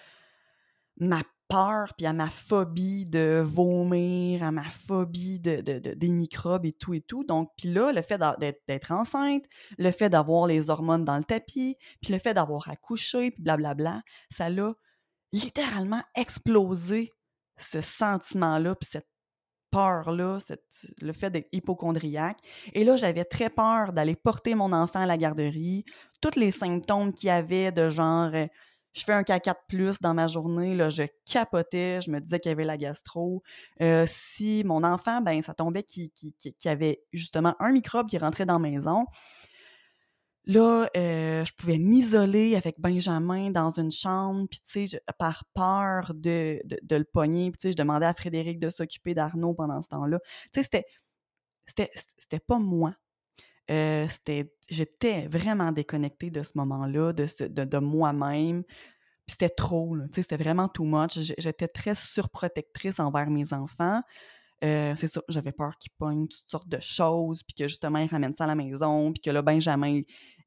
ma 0.98 1.22
peur, 1.52 1.92
puis 1.98 2.06
à 2.06 2.14
ma 2.14 2.30
phobie 2.30 3.04
de 3.04 3.42
vomir, 3.44 4.42
à 4.42 4.50
ma 4.50 4.64
phobie 4.64 5.38
de 5.38 5.60
de 5.60 5.78
de 5.78 5.92
des 5.92 6.10
microbes 6.10 6.64
et 6.64 6.72
tout 6.72 6.94
et 6.94 7.02
tout. 7.02 7.24
Donc 7.24 7.50
puis 7.58 7.68
là, 7.68 7.92
le 7.92 8.00
fait 8.00 8.18
d'être 8.66 8.90
enceinte, 8.90 9.44
le 9.76 9.90
fait 9.90 10.08
d'avoir 10.08 10.46
les 10.46 10.70
hormones 10.70 11.04
dans 11.04 11.18
le 11.18 11.24
tapis, 11.24 11.76
puis 12.00 12.12
le 12.14 12.18
fait 12.18 12.32
d'avoir 12.32 12.70
accouché, 12.70 13.32
puis 13.32 13.42
blablabla, 13.42 14.00
ça 14.34 14.48
l'a 14.48 14.72
littéralement 15.32 16.02
explosé 16.14 17.10
ce 17.58 17.82
sentiment-là, 17.82 18.74
puis 18.74 18.88
cette 18.90 19.08
peur-là, 19.70 20.38
le 21.00 21.12
fait 21.12 21.30
d'être 21.30 21.48
hypocondriaque 21.52 22.38
et 22.72 22.84
là, 22.84 22.96
j'avais 22.96 23.24
très 23.24 23.50
peur 23.50 23.92
d'aller 23.92 24.16
porter 24.16 24.54
mon 24.54 24.72
enfant 24.72 25.00
à 25.00 25.06
la 25.06 25.18
garderie. 25.18 25.84
Tous 26.22 26.38
les 26.38 26.50
symptômes 26.50 27.12
qu'il 27.12 27.28
y 27.28 27.30
avait 27.30 27.72
de 27.72 27.90
genre, 27.90 28.34
heu, 28.34 28.48
je 28.94 29.04
fais 29.04 29.12
un 29.12 29.22
caca 29.24 29.52
de 29.52 29.58
plus 29.68 30.00
dans 30.00 30.14
ma 30.14 30.28
journée, 30.28 30.74
là, 30.74 30.90
je 30.90 31.04
capotais, 31.24 32.00
je 32.02 32.10
me 32.10 32.20
disais 32.20 32.40
qu'il 32.40 32.50
y 32.50 32.52
avait 32.52 32.64
la 32.64 32.76
gastro. 32.76 33.42
Heu, 33.80 34.04
si 34.06 34.62
mon 34.64 34.84
enfant, 34.84 35.20
ben, 35.22 35.40
ça 35.42 35.54
tombait 35.54 35.82
qu'il 35.82 36.10
qu'il 36.12 36.54
y 36.64 36.68
avait 36.68 37.02
justement 37.12 37.54
un 37.60 37.72
microbe 37.72 38.08
qui 38.08 38.18
rentrait 38.18 38.46
dans 38.46 38.58
la 38.58 38.70
maison, 38.70 39.06
Là, 40.44 40.88
heu, 40.96 41.44
je 41.44 41.52
pouvais 41.56 41.78
m'isoler 41.78 42.56
avec 42.56 42.80
Benjamin 42.80 43.50
dans 43.50 43.70
une 43.70 43.92
chambre, 43.92 44.48
puis 44.50 44.58
tu 44.60 44.88
sais, 44.88 45.00
par 45.18 45.44
peur 45.54 46.12
de 46.14 46.60
de 46.66 46.96
le 46.96 47.04
pogner, 47.04 47.52
puis 47.52 47.70
je 47.70 47.76
demandais 47.76 48.06
à 48.06 48.14
Frédéric 48.14 48.58
de 48.58 48.68
s'occuper 48.68 49.14
d'Arnaud 49.14 49.54
pendant 49.54 49.80
ce 49.82 49.88
temps-là. 49.88 50.18
Tu 50.52 50.60
sais, 50.60 50.64
c'était 50.64 51.90
c'était 52.18 52.40
pas 52.40 52.58
moi. 52.58 52.94
C'était 53.68 54.52
j'étais 54.68 55.28
vraiment 55.28 55.72
déconnectée 55.72 56.30
de 56.30 56.42
ce 56.42 56.52
moment-là, 56.56 57.12
de 57.12 57.26
de 57.46 57.64
de 57.64 57.78
moi-même, 57.78 58.64
c'était 59.26 59.48
trop, 59.48 59.96
c'était 60.12 60.36
vraiment 60.36 60.68
too 60.68 60.84
much. 60.84 61.18
J'étais 61.38 61.68
très 61.68 61.94
surprotectrice 61.94 63.00
envers 63.00 63.30
mes 63.30 63.52
enfants. 63.52 64.02
Heu, 64.64 64.94
c'est 64.96 65.08
ça, 65.08 65.20
j'avais 65.28 65.52
peur 65.52 65.76
qu'ils 65.78 65.92
pognent 65.92 66.28
toutes 66.28 66.50
sortes 66.50 66.68
de 66.68 66.80
choses, 66.80 67.42
puis 67.42 67.54
que 67.54 67.68
justement, 67.68 67.98
ils 67.98 68.08
ramènent 68.08 68.34
ça 68.34 68.44
à 68.44 68.46
la 68.46 68.54
maison, 68.54 69.12
puis 69.12 69.20
que 69.22 69.30
là, 69.30 69.42
Benjamin, 69.42 70.02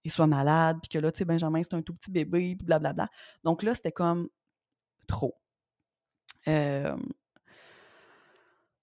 soit 0.08 0.28
malade, 0.28 0.78
puis 0.82 0.90
que 0.90 1.00
là, 1.00 1.12
tu 1.12 1.20
sais, 1.20 1.26
Benjamin, 1.26 1.62
c'est 1.64 1.74
un 1.74 1.82
tout 1.82 1.94
petit 1.94 2.12
bébé, 2.12 2.56
puis 2.56 2.66
blablabla. 2.66 3.10
Donc 3.44 3.64
là, 3.64 3.76
c'était 3.76 3.92
comme 3.92 4.30
trop. 5.08 5.36
Hem, 6.46 7.02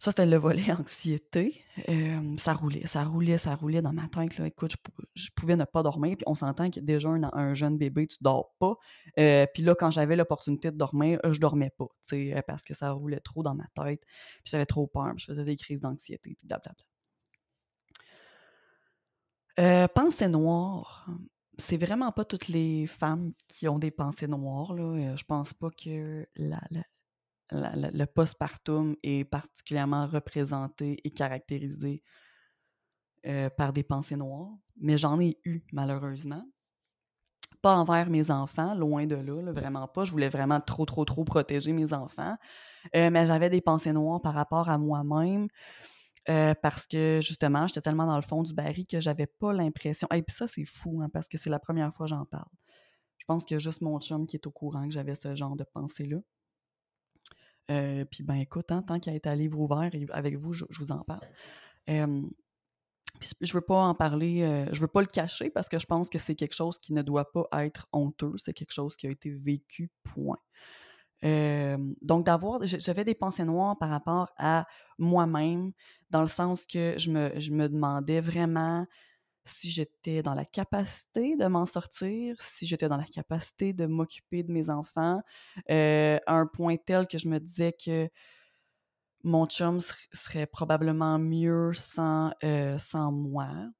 ça, 0.02 0.10
c'était 0.10 0.26
le 0.26 0.36
volet 0.36 0.64
anxiété. 0.72 1.62
Hem, 1.86 2.36
ça 2.36 2.54
roulait, 2.54 2.86
ça 2.86 3.04
roulait, 3.04 3.38
ça 3.38 3.54
roulait 3.54 3.82
dans 3.82 3.92
ma 3.92 4.08
tête, 4.08 4.36
là. 4.36 4.48
Écoute, 4.48 4.72
je 4.72 4.76
pou 4.76 4.90
je 5.14 5.28
pouvais 5.36 5.54
ne 5.54 5.62
pas 5.64 5.84
dormir, 5.84 6.16
puis 6.16 6.24
on 6.26 6.34
s'entend 6.34 6.72
que 6.72 6.80
déjà 6.80 7.08
un 7.08 7.22
un 7.32 7.54
jeune 7.54 7.78
bébé, 7.78 8.08
tu 8.08 8.16
dors 8.20 8.52
pas. 8.58 8.74
Heu, 9.16 9.46
puis 9.54 9.62
là, 9.62 9.76
quand 9.76 9.92
j'avais 9.92 10.16
l'opportunité 10.16 10.72
de 10.72 10.76
dormir, 10.76 11.20
je 11.30 11.38
dormais 11.38 11.70
pas, 11.70 11.86
parce 12.48 12.64
que 12.64 12.74
ça 12.74 12.90
roulait 12.90 13.20
trop 13.20 13.44
dans 13.44 13.54
ma 13.54 13.68
tête, 13.76 14.00
puis 14.04 14.50
j'avais 14.50 14.66
trop 14.66 14.88
peur, 14.88 15.12
puis 15.14 15.20
je 15.24 15.26
faisais 15.26 15.44
des 15.44 15.54
crises 15.54 15.80
d'anxiété, 15.80 16.18
puis 16.20 16.38
blablabla. 16.42 16.84
Heu, 19.60 19.86
pensées 19.94 20.28
noires, 20.28 21.06
c'est 21.58 21.76
vraiment 21.76 22.10
pas 22.10 22.24
toutes 22.24 22.48
les 22.48 22.88
femmes 22.88 23.34
qui 23.46 23.68
ont 23.68 23.78
des 23.78 23.92
pensées 23.92 24.26
noires, 24.26 24.74
là, 24.74 25.14
je 25.14 25.24
pense 25.24 25.54
pas 25.54 25.70
que 25.70 26.26
la 26.34 26.60
le 27.52 28.04
postpartum 28.06 28.96
est 29.02 29.24
particulièrement 29.24 30.06
représenté 30.06 30.98
et 31.04 31.10
caractérisé, 31.10 32.02
heu, 33.26 33.50
par 33.56 33.72
des 33.72 33.82
pensées 33.82 34.16
noires, 34.16 34.56
mais 34.76 34.96
j'en 34.98 35.18
ai 35.20 35.38
eu 35.44 35.64
malheureusement. 35.72 36.44
Pas 37.60 37.76
envers 37.76 38.10
mes 38.10 38.30
enfants, 38.32 38.74
loin 38.74 39.06
de 39.06 39.14
là, 39.14 39.52
vraiment 39.52 39.86
pas. 39.86 40.04
Je 40.04 40.10
voulais 40.10 40.28
vraiment 40.28 40.60
trop, 40.60 40.84
trop, 40.84 41.04
trop 41.04 41.22
protéger 41.24 41.72
mes 41.72 41.92
enfants, 41.92 42.36
heu, 42.96 43.10
mais 43.10 43.26
j'avais 43.26 43.50
des 43.50 43.60
pensées 43.60 43.92
noires 43.92 44.20
par 44.22 44.34
rapport 44.34 44.68
à 44.70 44.78
moi-même, 44.78 45.48
Heu, 46.28 46.54
parce 46.62 46.86
que 46.86 47.20
justement, 47.22 47.66
j'étais 47.68 47.80
tellement 47.82 48.06
dans 48.06 48.16
le 48.16 48.22
fond 48.22 48.42
du 48.44 48.54
baril 48.54 48.86
que 48.86 49.00
j'avais 49.00 49.26
pas 49.26 49.52
l'impression 49.54 50.08
et 50.14 50.22
puis 50.22 50.36
ça, 50.36 50.46
c'est 50.48 50.66
fou, 50.66 51.00
hein, 51.02 51.08
parce 51.12 51.28
que 51.28 51.38
c'est 51.38 51.50
la 51.50 51.58
première 51.60 51.94
fois 51.94 52.06
que 52.06 52.10
j'en 52.10 52.26
parle. 52.26 52.48
Je 53.18 53.24
pense 53.26 53.44
qu'il 53.46 53.56
y 53.56 53.58
a 53.58 53.60
juste 53.60 53.82
mon 53.82 54.00
chum 54.00 54.26
qui 54.26 54.36
est 54.36 54.46
au 54.46 54.52
courant 54.52 54.86
que 54.86 54.92
j'avais 54.92 55.14
ce 55.16 55.34
genre 55.36 55.56
de 55.56 55.64
pensée-là. 55.64 56.18
Heu, 57.70 58.04
puis 58.10 58.22
ben, 58.22 58.34
écoute, 58.36 58.72
hein, 58.72 58.82
tant 58.82 58.98
qu'il 58.98 59.12
y 59.12 59.14
a 59.14 59.16
été 59.16 59.28
à 59.28 59.34
livre 59.34 59.58
ouvert 59.60 59.90
avec 60.12 60.36
vous, 60.36 60.52
je 60.52 60.64
vous 60.78 60.92
en 60.92 61.04
parle. 61.04 61.20
Puis 63.20 63.30
je 63.40 63.52
veux 63.52 63.60
pas 63.60 63.76
en 63.76 63.94
parler, 63.94 64.42
heu, 64.42 64.66
je 64.72 64.80
veux 64.80 64.88
pas 64.88 65.00
le 65.00 65.06
cacher 65.06 65.50
parce 65.50 65.68
que 65.68 65.78
je 65.78 65.86
pense 65.86 66.10
que 66.10 66.18
c'est 66.18 66.34
quelque 66.34 66.54
chose 66.54 66.78
qui 66.78 66.92
ne 66.92 67.02
doit 67.02 67.30
pas 67.30 67.46
être 67.64 67.86
honteux, 67.92 68.34
c'est 68.38 68.52
quelque 68.52 68.72
chose 68.72 68.96
qui 68.96 69.06
a 69.06 69.10
été 69.10 69.30
vécu, 69.30 69.90
point. 70.02 70.38
Donc 71.22 72.26
d'avoir 72.26 72.60
j'avais 72.64 73.04
des 73.04 73.14
pensées 73.14 73.44
noires 73.44 73.78
par 73.78 73.90
rapport 73.90 74.30
à 74.38 74.66
moi-même, 74.98 75.72
dans 76.10 76.22
le 76.22 76.28
sens 76.28 76.66
que 76.66 76.94
je 76.96 77.10
me 77.10 77.38
je 77.38 77.52
me 77.52 77.68
demandais 77.68 78.20
vraiment 78.20 78.86
si 79.44 79.70
j'étais 79.70 80.22
dans 80.22 80.34
la 80.34 80.44
capacité 80.44 81.36
de 81.36 81.46
m'en 81.46 81.66
sortir, 81.66 82.36
si 82.40 82.66
j'étais 82.66 82.88
dans 82.88 82.96
la 82.96 83.04
capacité 83.04 83.72
de 83.72 83.86
m'occuper 83.86 84.42
de 84.42 84.52
mes 84.52 84.70
enfants, 84.70 85.22
heu, 85.70 86.18
à 86.26 86.34
un 86.34 86.46
point 86.46 86.76
tel 86.76 87.06
que 87.08 87.18
je 87.18 87.28
me 87.28 87.40
disais 87.40 87.72
que 87.72 88.08
mon 89.24 89.46
chum 89.46 89.78
ser 89.80 89.94
serait 90.12 90.46
probablement 90.46 91.18
mieux 91.18 91.72
sans, 91.74 92.32
heu, 92.44 92.76
sans 92.78 93.12
moi. 93.12 93.70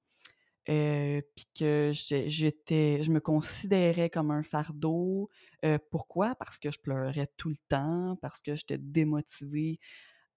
Heu, 0.68 1.22
puis 1.36 1.46
que 1.58 1.92
j'étais 1.94 3.02
je 3.04 3.12
me 3.12 3.20
considérais 3.20 4.10
comme 4.10 4.30
un 4.32 4.42
fardeau. 4.44 5.30
Heu, 5.64 5.78
pourquoi? 5.90 6.34
Parce 6.36 6.58
que 6.60 6.70
je 6.72 6.80
pleurais 6.80 7.28
tout 7.38 7.50
le 7.50 7.56
temps, 7.68 8.16
parce 8.22 8.42
que 8.42 8.54
j'étais 8.56 8.78
démotivée 8.78 9.80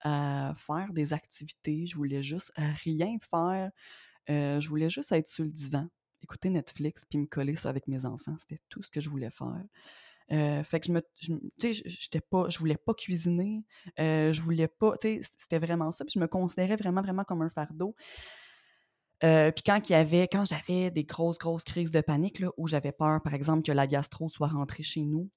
à 0.01 0.53
faire 0.57 0.93
des 0.93 1.13
activités. 1.13 1.87
Je 1.87 1.95
voulais 1.97 2.23
juste 2.23 2.51
rien 2.57 3.17
faire. 3.31 3.71
Heu, 4.29 4.59
je 4.61 4.69
voulais 4.69 4.89
juste 4.89 5.11
être 5.11 5.27
sur 5.27 5.43
le 5.45 5.51
divan, 5.51 5.87
écouter 6.23 6.49
Netflix 6.49 7.05
puis 7.09 7.19
me 7.19 7.25
coller 7.27 7.55
ça 7.55 7.69
avec 7.69 7.87
mes 7.87 8.05
enfants. 8.05 8.35
C'était 8.39 8.61
tout 8.69 8.83
ce 8.83 8.91
que 8.91 9.01
je 9.01 9.09
voulais 9.09 9.31
faire. 9.31 9.63
Heu, 10.31 10.63
fait 10.63 10.79
que 10.81 10.87
je 10.87 10.91
me 10.93 11.01
tu 11.59 11.73
sais, 11.73 12.21
pas 12.31 12.49
je 12.49 12.59
voulais 12.59 12.77
pas 12.77 12.93
cuisiner, 12.95 13.63
heu, 13.99 14.33
je 14.33 14.41
voulais 14.41 14.67
pas 14.69 14.97
tu 14.99 15.21
sais, 15.23 15.29
c'était 15.37 15.59
vraiment 15.59 15.91
ça, 15.91 16.05
puis 16.05 16.13
je 16.15 16.19
me 16.19 16.27
considérais 16.27 16.77
vraiment, 16.77 17.01
vraiment 17.03 17.23
comme 17.25 17.41
un 17.43 17.49
fardeau. 17.49 17.95
Puis 19.21 19.63
quand 19.65 19.89
il 19.89 19.91
y 19.91 19.95
avait 19.95 20.27
quand 20.27 20.45
j'avais 20.45 20.89
des 20.91 21.03
grosses, 21.03 21.37
grosses 21.37 21.63
crises 21.63 21.91
de 21.91 22.01
panique 22.01 22.39
là, 22.39 22.49
où 22.57 22.67
j'avais 22.67 22.91
peur, 22.91 23.21
par 23.21 23.33
exemple, 23.33 23.63
que 23.63 23.71
la 23.71 23.87
gastro 23.87 24.29
soit 24.29 24.47
rentrée 24.47 24.83
chez 24.83 25.01
nous, 25.01 25.29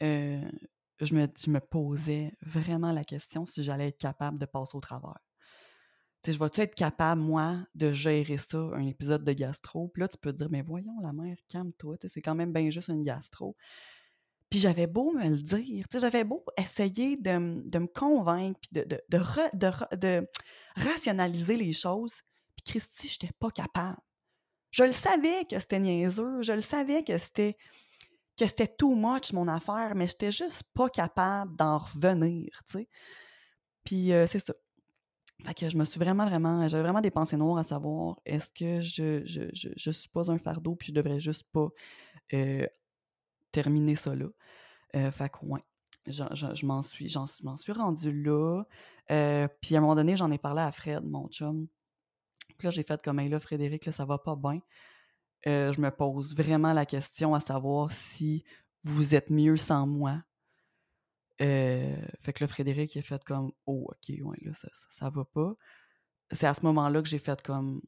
je 0.00 1.14
me 1.14 1.26
je 1.38 1.50
me 1.50 1.60
posais 1.60 2.32
vraiment 2.42 2.92
la 2.92 3.04
question 3.04 3.46
si 3.46 3.62
j'allais 3.62 3.88
être 3.88 3.98
capable 3.98 4.38
de 4.38 4.46
passer 4.46 4.76
au 4.76 4.80
travers. 4.80 5.18
Je 6.26 6.38
vais-tu 6.38 6.60
être 6.60 6.74
capable, 6.74 7.20
moi, 7.20 7.66
de 7.74 7.92
gérer 7.92 8.36
ça, 8.36 8.58
un 8.58 8.86
épisode 8.86 9.24
de 9.24 9.32
gastro? 9.32 9.88
Puis 9.88 10.02
là, 10.02 10.08
tu 10.08 10.18
peux 10.18 10.32
te 10.32 10.38
dire: 10.38 10.48
«Mais 10.50 10.62
voyons 10.62 10.98
la 11.02 11.12
mère, 11.12 11.36
calme-toi, 11.48 11.96
c'est 12.08 12.20
quand 12.22 12.34
même 12.36 12.52
bien 12.52 12.70
juste 12.70 12.88
une 12.88 13.02
gastro». 13.02 13.56
Puis 14.50 14.60
j'avais 14.60 14.86
beau 14.86 15.12
me 15.12 15.28
le 15.30 15.36
dire, 15.42 15.86
j'avais 15.94 16.24
beau 16.24 16.44
essayer 16.58 17.16
de 17.16 17.62
de 17.64 17.78
me 17.78 17.86
convaincre 17.86 18.60
puis 18.60 18.70
de 18.72 18.84
de 18.84 19.96
de 19.96 20.28
rationaliser 20.76 21.56
les 21.56 21.72
choses, 21.72 22.12
puis 22.56 22.64
Christy, 22.72 23.08
j'étais 23.08 23.32
pas 23.38 23.50
capable. 23.50 23.96
Je 24.72 24.84
le 24.84 24.92
savais 24.92 25.44
que 25.50 25.58
c'était 25.58 25.80
niaiseux, 25.80 26.42
je 26.42 26.52
le 26.52 26.60
savais 26.62 27.04
que 27.04 27.18
c'était 27.18 27.56
que 28.38 28.46
c'était 28.46 28.68
too 28.68 28.94
much 28.94 29.32
mon 29.32 29.48
affaire, 29.48 29.94
mais 29.96 30.08
j'étais 30.08 30.32
juste 30.32 30.64
pas 30.74 30.88
capable 30.90 31.56
d'en 31.56 31.78
revenir, 31.78 32.50
tu 32.66 32.72
sais? 32.72 32.88
Puis, 33.84 34.12
heu, 34.12 34.26
c'est 34.26 34.38
ça. 34.40 34.54
Fait 35.44 35.54
que 35.54 35.68
je 35.68 35.76
me 35.76 35.84
suis 35.84 35.98
vraiment, 35.98 36.24
vraiment 36.26 36.68
j'avais 36.68 36.84
vraiment 36.84 37.00
des 37.00 37.10
pensées 37.10 37.36
noires 37.36 37.58
à 37.58 37.64
savoir 37.64 38.20
est-ce 38.24 38.48
que 38.50 38.80
je 38.80 39.22
je 39.24 39.48
je 39.52 39.90
suis 39.90 40.08
pas 40.08 40.30
un 40.30 40.38
fardeau 40.38 40.76
puis 40.76 40.88
je 40.88 40.94
devrais 40.94 41.18
juste 41.18 41.44
pas, 41.52 41.68
heu 42.32 42.68
terminer 43.52 43.94
ça 43.94 44.14
là. 44.14 44.26
Euh, 44.96 45.10
fait 45.10 45.28
que 45.28 45.38
ouais, 45.42 45.60
je, 46.06 46.24
je, 46.32 46.66
m'en 46.66 46.82
suis, 46.82 47.08
j'en, 47.08 47.26
suis 47.26 47.72
rendue 47.72 48.12
là. 48.22 48.64
Euh, 49.10 49.48
puis 49.60 49.74
à 49.74 49.78
un 49.78 49.80
moment 49.82 49.94
donné, 49.94 50.16
j'en 50.16 50.30
ai 50.30 50.38
parlé 50.38 50.62
à 50.62 50.72
Fred, 50.72 51.04
mon 51.04 51.28
chum. 51.28 51.68
Puis 52.58 52.66
là, 52.66 52.70
j'ai 52.70 52.82
fait 52.82 53.00
comme, 53.02 53.20
là, 53.20 53.38
Frédéric, 53.38 53.86
là, 53.86 53.92
ça 53.92 54.04
va 54.04 54.18
pas 54.18 54.36
bien. 54.36 54.60
Euh, 55.46 55.72
je 55.72 55.80
me 55.80 55.90
pose 55.90 56.36
vraiment 56.36 56.72
la 56.72 56.86
question 56.86 57.34
à 57.34 57.40
savoir 57.40 57.90
si 57.90 58.44
vous 58.84 59.14
êtes 59.14 59.30
mieux 59.30 59.56
sans 59.56 59.86
moi. 59.86 60.22
Fait 61.38 62.32
que 62.34 62.44
là, 62.44 62.48
Frédéric, 62.48 62.94
il 62.94 63.00
a 63.00 63.02
fait 63.02 63.22
comme, 63.24 63.52
oh, 63.66 63.88
ok, 63.90 64.16
ouais, 64.20 64.38
là, 64.42 64.52
ça, 64.52 64.68
ça, 64.72 65.10
va 65.10 65.24
pas. 65.24 65.54
C'est 66.30 66.46
à 66.46 66.54
ce 66.54 66.62
moment-là 66.62 67.02
que 67.02 67.08
j'ai 67.08 67.18
fait 67.18 67.42
comme, 67.42 67.82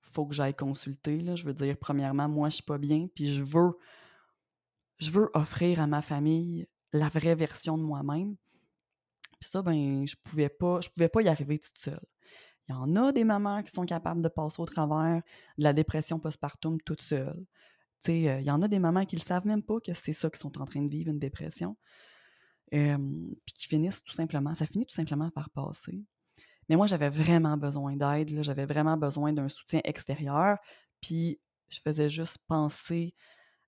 faut 0.00 0.26
que 0.26 0.34
j'aille 0.34 0.54
consulter. 0.54 1.20
Là. 1.20 1.36
Je 1.36 1.44
veux 1.44 1.54
dire, 1.54 1.76
premièrement, 1.76 2.28
moi, 2.28 2.48
je 2.48 2.56
suis 2.56 2.64
pas 2.64 2.78
bien, 2.78 3.08
puis 3.14 3.34
je 3.34 3.44
veux, 3.44 3.72
je 4.98 5.10
veux 5.10 5.30
offrir 5.34 5.80
à 5.80 5.86
ma 5.86 6.02
famille 6.02 6.66
la 6.92 7.08
vraie 7.08 7.34
version 7.34 7.76
de 7.76 7.82
moi-même. 7.82 8.36
Puis 9.38 9.50
ça, 9.50 9.62
ben, 9.62 10.06
je 10.06 10.16
pouvais 10.24 10.48
pas, 10.48 10.80
je 10.80 10.88
pouvais 10.88 11.08
pas 11.08 11.22
y 11.22 11.28
arriver 11.28 11.58
toute 11.58 11.78
seule. 11.78 12.06
Il 12.68 12.72
y 12.72 12.74
en 12.74 12.96
a 12.96 13.12
des 13.12 13.24
mamans 13.24 13.62
qui 13.62 13.70
sont 13.70 13.84
capables 13.84 14.22
de 14.22 14.28
passer 14.28 14.60
au 14.60 14.64
travers 14.64 15.22
de 15.58 15.62
la 15.62 15.72
dépression 15.72 16.18
postpartum 16.18 16.80
toute 16.80 17.02
seule. 17.02 17.46
Euh, 18.08 18.40
il 18.40 18.46
y 18.46 18.50
en 18.50 18.62
a 18.62 18.68
des 18.68 18.78
mamans 18.78 19.04
qui 19.04 19.16
ne 19.16 19.20
savent 19.20 19.46
même 19.46 19.62
pas 19.62 19.80
que 19.80 19.92
c'est 19.92 20.12
ça 20.12 20.30
qu'ils 20.30 20.38
sont 20.38 20.60
en 20.60 20.64
train 20.64 20.82
de 20.82 20.90
vivre, 20.90 21.10
une 21.10 21.18
dépression. 21.18 21.76
Puis 22.70 23.54
qui 23.54 23.66
finissent 23.66 24.02
tout 24.02 24.12
simplement, 24.12 24.54
ça 24.54 24.66
finit 24.66 24.86
tout 24.86 24.94
simplement 24.94 25.30
par 25.30 25.50
passer. 25.50 26.04
Mais 26.68 26.76
moi, 26.76 26.86
j'avais 26.86 27.10
vraiment 27.10 27.56
besoin 27.56 27.96
d'aide, 27.96 28.42
j'avais 28.42 28.66
vraiment 28.66 28.96
besoin 28.96 29.32
d'un 29.32 29.48
soutien 29.48 29.80
extérieur. 29.84 30.58
Puis 31.00 31.38
je 31.68 31.80
faisais 31.80 32.10
juste 32.10 32.38
penser 32.48 33.14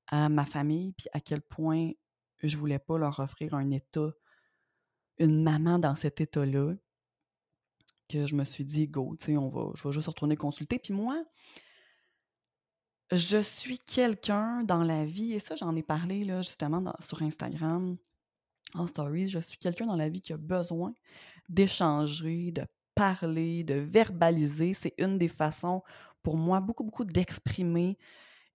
à 0.08 0.28
ma 0.28 0.44
famille, 0.44 0.92
puis 0.92 1.06
à 1.12 1.20
quel 1.20 1.42
point 1.42 1.92
je 2.42 2.56
voulais 2.56 2.78
pas 2.78 2.98
leur 2.98 3.20
offrir 3.20 3.54
un 3.54 3.70
état, 3.70 4.10
une 5.18 5.42
maman 5.42 5.78
dans 5.78 5.94
cet 5.94 6.20
état-là, 6.20 6.74
que 8.08 8.26
je 8.26 8.34
me 8.34 8.44
suis 8.44 8.64
dit, 8.64 8.88
go, 8.88 9.16
tu 9.18 9.26
sais, 9.26 9.36
on 9.36 9.48
va, 9.48 9.70
je 9.74 9.86
vais 9.86 9.92
juste 9.92 10.08
retourner 10.08 10.36
consulter. 10.36 10.78
Puis 10.78 10.94
moi, 10.94 11.22
je 13.12 13.42
suis 13.42 13.78
quelqu'un 13.78 14.62
dans 14.62 14.82
la 14.82 15.04
vie, 15.04 15.34
et 15.34 15.40
ça, 15.40 15.56
j'en 15.56 15.76
ai 15.76 15.82
parlé 15.82 16.24
là, 16.24 16.40
justement 16.40 16.94
sur 17.00 17.22
Instagram, 17.22 17.96
en 18.74 18.86
stories, 18.86 19.28
je 19.28 19.38
suis 19.38 19.58
quelqu'un 19.58 19.86
dans 19.86 19.96
la 19.96 20.08
vie 20.08 20.20
qui 20.20 20.32
a 20.32 20.36
besoin 20.36 20.94
d'échanger, 21.48 22.52
de 22.52 22.62
parler, 22.94 23.64
de 23.64 23.74
verbaliser, 23.74 24.74
c'est 24.74 24.94
une 24.98 25.18
des 25.18 25.28
façons 25.28 25.82
pour 26.22 26.36
moi 26.36 26.60
beaucoup, 26.60 26.84
beaucoup 26.84 27.04
d'exprimer 27.04 27.96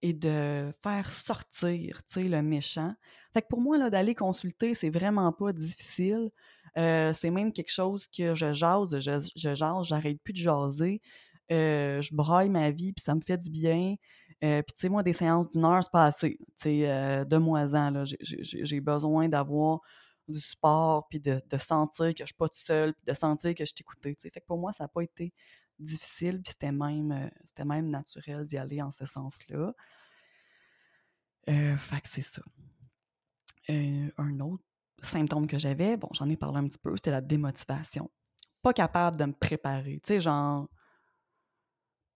et 0.01 0.13
de 0.13 0.69
faire 0.83 1.11
sortir, 1.11 2.01
le 2.17 2.41
méchant. 2.41 2.93
Fait 3.33 3.41
que 3.41 3.47
pour 3.47 3.61
moi, 3.61 3.89
d'aller 3.89 4.13
consulter, 4.13 4.73
c'est 4.73 4.89
vraiment 4.89 5.31
pas 5.31 5.53
difficile. 5.53 6.29
Euh, 6.77 7.13
c'est 7.13 7.31
même 7.31 7.53
quelque 7.53 7.71
chose 7.71 8.05
que 8.07 8.35
je 8.35 8.51
jase, 8.51 8.99
je, 8.99 9.55
jase, 9.55 9.87
j'arrête 9.87 10.21
plus 10.21 10.33
de 10.33 10.39
jaser. 10.39 11.01
Euh, 11.51 12.01
je 12.01 12.13
braille 12.13 12.49
ma 12.49 12.69
vie, 12.69 12.91
puis 12.91 13.03
ça 13.03 13.15
me 13.15 13.21
fait 13.21 13.37
du 13.37 13.49
bien. 13.49 13.95
Euh, 14.43 14.61
puis, 14.61 14.73
tu 14.73 14.81
sais, 14.81 14.89
moi, 14.89 15.03
des 15.03 15.13
séances 15.13 15.49
d'une 15.51 15.63
heure, 15.63 15.81
c'est 15.81 15.91
pas 15.91 16.07
assez. 16.07 16.37
Tu 16.37 16.45
sais, 16.57 17.25
de 17.25 17.37
mois 17.37 17.67
j'ai 18.03 18.81
besoin 18.81 19.29
d'avoir 19.29 19.79
du 20.27 20.39
support, 20.39 21.07
puis 21.09 21.19
de, 21.19 21.41
sentir 21.59 22.13
que 22.13 22.19
je 22.19 22.25
suis 22.25 22.35
pas 22.35 22.47
toute 22.47 22.65
seule, 22.65 22.93
puis 22.93 23.03
de 23.05 23.13
sentir 23.13 23.53
que 23.55 23.65
je 23.65 23.73
t'écoutais. 23.73 24.15
Fait 24.19 24.29
que 24.29 24.45
pour 24.45 24.57
moi, 24.57 24.71
ça 24.73 24.85
n'a 24.85 24.87
pas 24.87 25.01
été 25.01 25.33
difficile, 25.79 26.41
puis 26.41 26.51
c'était 26.51 26.71
même, 26.71 27.11
euh, 27.11 27.65
même 27.65 27.89
naturel 27.89 28.45
d'y 28.45 28.57
aller 28.57 28.81
en 28.81 28.91
ce 28.91 29.05
sens-là. 29.05 29.73
Euh, 31.49 31.77
fait 31.77 32.01
que 32.01 32.09
c'est 32.09 32.21
ça. 32.21 32.41
Euh, 33.69 34.09
un 34.17 34.39
autre 34.39 34.63
symptôme 35.01 35.47
que 35.47 35.59
j'avais, 35.59 35.97
bon, 35.97 36.09
j'en 36.13 36.29
ai 36.29 36.37
parlé 36.37 36.59
un 36.59 36.67
petit 36.67 36.77
peu, 36.77 36.95
c'était 36.95 37.11
la 37.11 37.21
démotivation. 37.21 38.09
Pas 38.61 38.73
capable 38.73 39.17
de 39.17 39.25
me 39.25 39.33
préparer. 39.33 39.99
Tu 40.03 40.07
sais, 40.13 40.19
genre, 40.21 40.69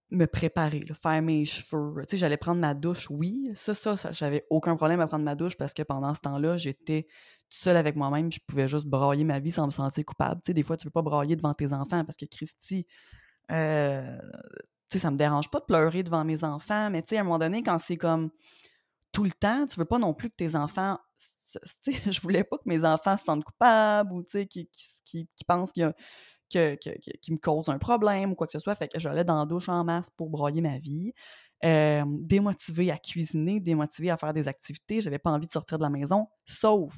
me 0.10 0.26
préparer, 0.26 0.82
faire 1.02 1.22
mes 1.22 1.46
cheveux. 1.46 2.04
Tu 2.04 2.12
sais, 2.12 2.18
j'allais 2.18 2.38
prendre 2.38 2.62
ma 2.62 2.74
douche, 2.74 3.10
oui. 3.10 3.52
Ça, 3.56 3.76
ça, 3.76 3.98
ça 3.98 4.12
j'avais 4.12 4.46
aucun 4.50 4.76
problème 4.76 5.02
à 5.02 5.08
prendre 5.08 5.26
ma 5.26 5.36
douche 5.36 5.58
parce 5.58 5.74
que 5.74 5.84
pendant 5.84 6.14
ce 6.14 6.22
temps-là, 6.22 6.58
j'étais 6.58 7.08
seule 7.50 7.78
avec 7.78 7.96
moi-même, 7.96 8.32
je 8.32 8.40
pouvais 8.46 8.68
juste 8.68 8.88
brailler 8.88 9.24
ma 9.24 9.40
vie 9.40 9.52
sans 9.52 9.66
me 9.66 9.72
sentir 9.72 10.06
coupable. 10.06 10.42
Tu 10.44 10.50
sais, 10.50 10.54
des 10.54 10.64
fois, 10.64 10.78
tu 10.78 10.88
veux 10.88 10.92
pas 10.92 11.02
brailler 11.02 11.36
devant 11.36 11.54
tes 11.54 11.74
enfants 11.74 12.06
parce 12.06 12.16
que 12.16 12.26
Christy, 12.26 12.86
euh, 13.52 14.18
tu 14.90 14.98
sais, 14.98 15.00
ça 15.00 15.12
me 15.12 15.18
dérange 15.18 15.50
pas 15.50 15.60
de 15.60 15.66
pleurer 15.66 16.04
devant 16.04 16.24
mes 16.24 16.44
enfants, 16.44 16.90
mais 16.90 17.02
tu 17.02 17.10
sais, 17.10 17.18
à 17.18 17.22
un 17.22 17.24
moment 17.24 17.40
donné, 17.40 17.64
quand 17.64 17.80
c'est 17.80 17.98
comme 17.98 18.30
tout 19.12 19.24
le 19.24 19.32
temps, 19.32 19.68
tu 19.68 19.80
veux 19.80 19.86
pas 19.86 20.00
non 20.00 20.14
plus 20.14 20.30
que 20.30 20.36
tes 20.36 20.56
enfants 20.56 21.00
je 22.12 22.22
voulais 22.22 22.44
pas 22.44 22.58
que 22.58 22.64
mes 22.66 22.86
enfants 22.86 23.18
se 23.18 23.24
sentent 23.24 23.44
coupables 23.44 24.12
ou 24.14 24.24
tu 24.24 24.32
sais, 24.32 24.48
qu'ils 24.48 24.68
pensent 25.48 25.72
qu'il 25.72 25.82
y 25.82 25.86
a 25.86 25.94
qui 26.50 27.32
me 27.32 27.38
cause 27.38 27.70
un 27.70 27.78
problème 27.78 28.32
ou 28.32 28.36
quoi 28.36 28.48
que 28.48 28.54
ce 28.54 28.60
soit. 28.60 28.76
Fait 28.76 28.88
que 28.88 29.00
j'allais 29.00 29.24
dans 29.24 29.40
la 29.40 29.46
douche 29.46 29.70
en 29.70 29.84
masse 29.84 30.10
pour 30.10 30.30
broyer 30.30 30.62
ma 30.62 30.78
vie. 30.78 31.14
Démotivée 31.64 32.92
à 32.92 32.98
cuisiner, 32.98 33.60
démotivée 33.60 34.10
à 34.10 34.18
faire 34.18 34.34
des 34.34 34.48
activités. 34.48 35.02
J'avais 35.02 35.20
pas 35.20 35.32
envie 35.32 35.48
de 35.48 35.52
sortir 35.52 35.78
de 35.78 35.84
la 35.84 35.90
maison, 35.90 36.28
sauf 36.46 36.94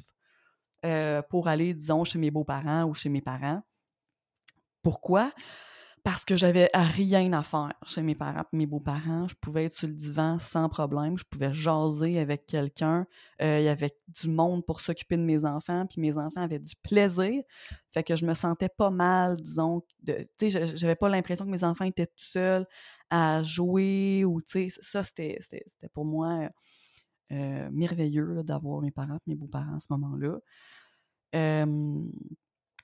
euh, 0.85 1.21
pour 1.29 1.47
aller, 1.47 1.73
disons, 1.73 2.03
chez 2.05 2.19
mes 2.19 2.31
beaux-parents 2.31 2.85
ou 2.85 2.93
chez 2.93 3.09
mes 3.09 3.21
parents. 3.21 3.62
Pourquoi? 4.81 5.31
Parce 6.03 6.25
que 6.25 6.38
j'avais 6.38 6.69
rien 6.73 7.33
à 7.33 7.43
faire 7.43 7.73
chez 7.85 8.01
mes 8.01 8.15
parents 8.15 8.43
mes 8.51 8.65
beaux-parents. 8.65 9.27
Je 9.27 9.35
pouvais 9.35 9.65
être 9.65 9.73
sur 9.73 9.88
le 9.88 9.93
divan 9.93 10.39
sans 10.39 10.69
problème. 10.69 11.17
Je 11.17 11.23
pouvais 11.23 11.53
jaser 11.53 12.19
avec 12.19 12.45
quelqu'un. 12.45 13.05
Euh, 13.41 13.59
il 13.59 13.65
y 13.65 13.67
avait 13.69 13.91
du 14.07 14.29
monde 14.29 14.65
pour 14.65 14.79
s'occuper 14.79 15.17
de 15.17 15.23
mes 15.23 15.45
enfants, 15.45 15.85
puis 15.85 16.01
mes 16.01 16.17
enfants 16.17 16.41
avaient 16.41 16.59
du 16.59 16.75
plaisir. 16.77 17.43
Fait 17.91 18.03
que 18.03 18.15
je 18.15 18.25
me 18.25 18.33
sentais 18.33 18.69
pas 18.69 18.89
mal, 18.89 19.41
disons. 19.41 19.83
Tu 20.05 20.27
sais, 20.49 20.75
j'avais 20.77 20.95
pas 20.95 21.09
l'impression 21.09 21.45
que 21.45 21.51
mes 21.51 21.63
enfants 21.63 21.85
étaient 21.85 22.07
tout 22.07 22.13
seuls 22.17 22.65
à 23.09 23.41
jouer 23.43 24.23
ou, 24.25 24.41
tu 24.41 24.69
sais, 24.69 24.79
ça, 24.81 25.03
c'était 25.03 25.39
pour 25.93 26.05
moi 26.05 26.49
euh, 27.31 27.69
merveilleux 27.71 28.43
d'avoir 28.43 28.81
mes 28.81 28.91
parents 28.91 29.17
mes 29.27 29.35
beaux-parents 29.35 29.75
à 29.75 29.79
ce 29.79 29.88
moment-là. 29.91 30.39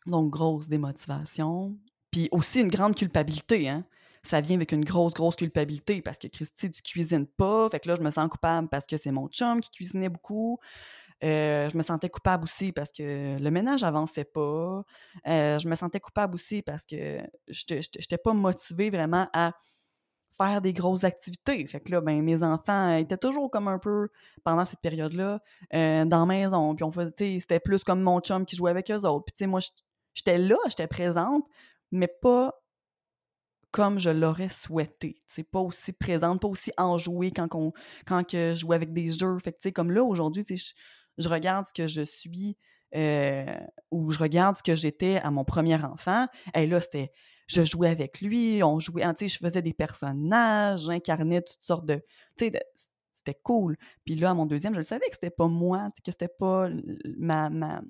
donc, 0.06 0.30
grosse 0.30 0.68
démotivation. 0.68 1.78
Puis 2.16 2.30
aussi 2.32 2.62
une 2.62 2.70
grande 2.70 2.96
culpabilité, 2.96 3.68
hein. 3.68 3.84
Ça 4.24 4.40
vient 4.40 4.56
avec 4.56 4.72
une 4.72 4.86
grosse, 4.86 5.14
grosse 5.14 5.36
culpabilité 5.36 6.02
parce 6.02 6.18
que 6.18 6.28
Christy, 6.28 6.72
tu 6.72 6.82
cuisines 6.82 7.28
pas. 7.28 7.68
Fait 7.70 7.82
que 7.82 7.90
là, 7.90 7.96
je 7.96 8.02
me 8.02 8.10
sens 8.10 8.30
coupable 8.30 8.70
parce 8.70 8.86
que 8.88 8.96
c'est 8.96 9.12
mon 9.12 9.28
chum 9.28 9.60
qui 9.60 9.70
cuisinait 9.70 10.08
beaucoup. 10.08 10.58
Euh, 11.26 11.68
je 11.70 11.78
me 11.78 11.84
sentais 11.84 12.08
coupable 12.08 12.46
aussi 12.46 12.72
parce 12.72 12.94
que 12.94 13.38
le 13.38 13.52
ménage 13.52 13.84
avançait 13.84 14.24
pas. 14.24 14.86
Euh, 15.28 15.60
je 15.60 15.68
me 15.68 15.76
sentais 15.76 16.00
coupable 16.00 16.36
aussi 16.36 16.62
parce 16.62 16.86
que 16.86 17.20
je 17.50 17.76
n'étais 17.76 18.18
pas 18.18 18.32
motivée 18.32 18.90
vraiment 18.90 19.28
à 19.34 19.52
faire 20.40 20.62
des 20.62 20.72
grosses 20.72 21.04
activités. 21.04 21.68
Fait 21.68 21.82
que 21.82 21.92
là, 21.92 22.00
ben, 22.00 22.22
mes 22.22 22.44
enfants 22.44 22.96
étaient 22.96 23.18
toujours 23.18 23.52
comme 23.52 23.68
un 23.68 23.78
peu, 23.78 24.08
pendant 24.46 24.64
cette 24.64 24.80
période-là, 24.80 25.42
euh, 25.74 26.06
dans 26.06 26.22
la 26.22 26.26
maison. 26.26 26.76
Puis 26.76 26.86
on 26.86 26.92
faisait, 26.92 27.40
c'était 27.40 27.60
plus 27.60 27.84
comme 27.84 28.02
mon 28.02 28.22
chum 28.22 28.46
qui 28.46 28.56
jouait 28.56 28.72
avec 28.72 28.90
eux 28.90 29.06
autres. 29.06 29.26
Puis 29.26 29.34
tu 29.34 29.40
sais, 29.40 29.48
moi, 29.48 29.60
j'étais 30.16 30.38
là, 30.38 30.56
j'étais 30.68 30.88
présente, 30.88 31.44
mais 31.92 32.08
pas 32.08 32.54
comme 33.72 34.00
je 34.00 34.10
l'aurais 34.10 34.50
souhaité. 34.50 35.22
C'est 35.28 35.44
pas 35.44 35.60
aussi 35.60 35.92
présente, 35.92 36.40
pas 36.40 36.48
aussi 36.48 36.72
enjouée 36.78 37.32
quand, 37.32 37.50
quand 38.06 38.24
que 38.24 38.54
je 38.54 38.62
joue 38.62 38.72
avec 38.72 38.94
des 38.94 39.12
jeux. 39.12 39.38
Fait 39.40 39.72
comme 39.74 39.92
là, 39.92 40.02
aujourd'hui, 40.02 40.46
je, 40.50 40.72
je 41.18 41.28
regarde 41.28 41.66
ce 41.68 41.74
que 41.74 41.88
je 41.90 42.02
suis 42.02 42.58
euh, 42.96 43.58
ou 43.92 44.12
je 44.12 44.20
regarde 44.20 44.56
ce 44.56 44.64
que 44.64 44.76
j'étais 44.76 45.18
à 45.18 45.32
mon 45.32 45.44
premier 45.44 45.76
enfant. 45.76 46.28
Et 46.54 46.68
là, 46.68 46.80
c'était. 46.82 47.12
Je 47.48 47.64
jouais 47.64 47.90
avec 47.90 48.22
lui, 48.22 48.64
on 48.64 48.80
jouait, 48.80 49.04
ah, 49.04 49.14
je 49.20 49.38
faisais 49.38 49.62
des 49.62 49.74
personnages, 49.74 50.86
j'incarnais 50.86 51.44
toutes 51.44 51.64
sortes 51.64 51.86
de. 51.86 52.02
c'était 52.38 52.64
cool. 53.44 53.78
Puis 54.04 54.16
là, 54.16 54.32
à 54.32 54.34
mon 54.34 54.48
deuxième, 54.48 54.74
je 54.74 54.80
le 54.80 54.84
savais 54.84 55.06
que 55.10 55.14
c'était 55.14 55.30
pas 55.30 55.48
moi, 55.48 55.90
que 56.04 56.12
c'était 56.12 56.28
pas 56.28 56.70
ma, 57.18 57.52
ma, 57.52 57.82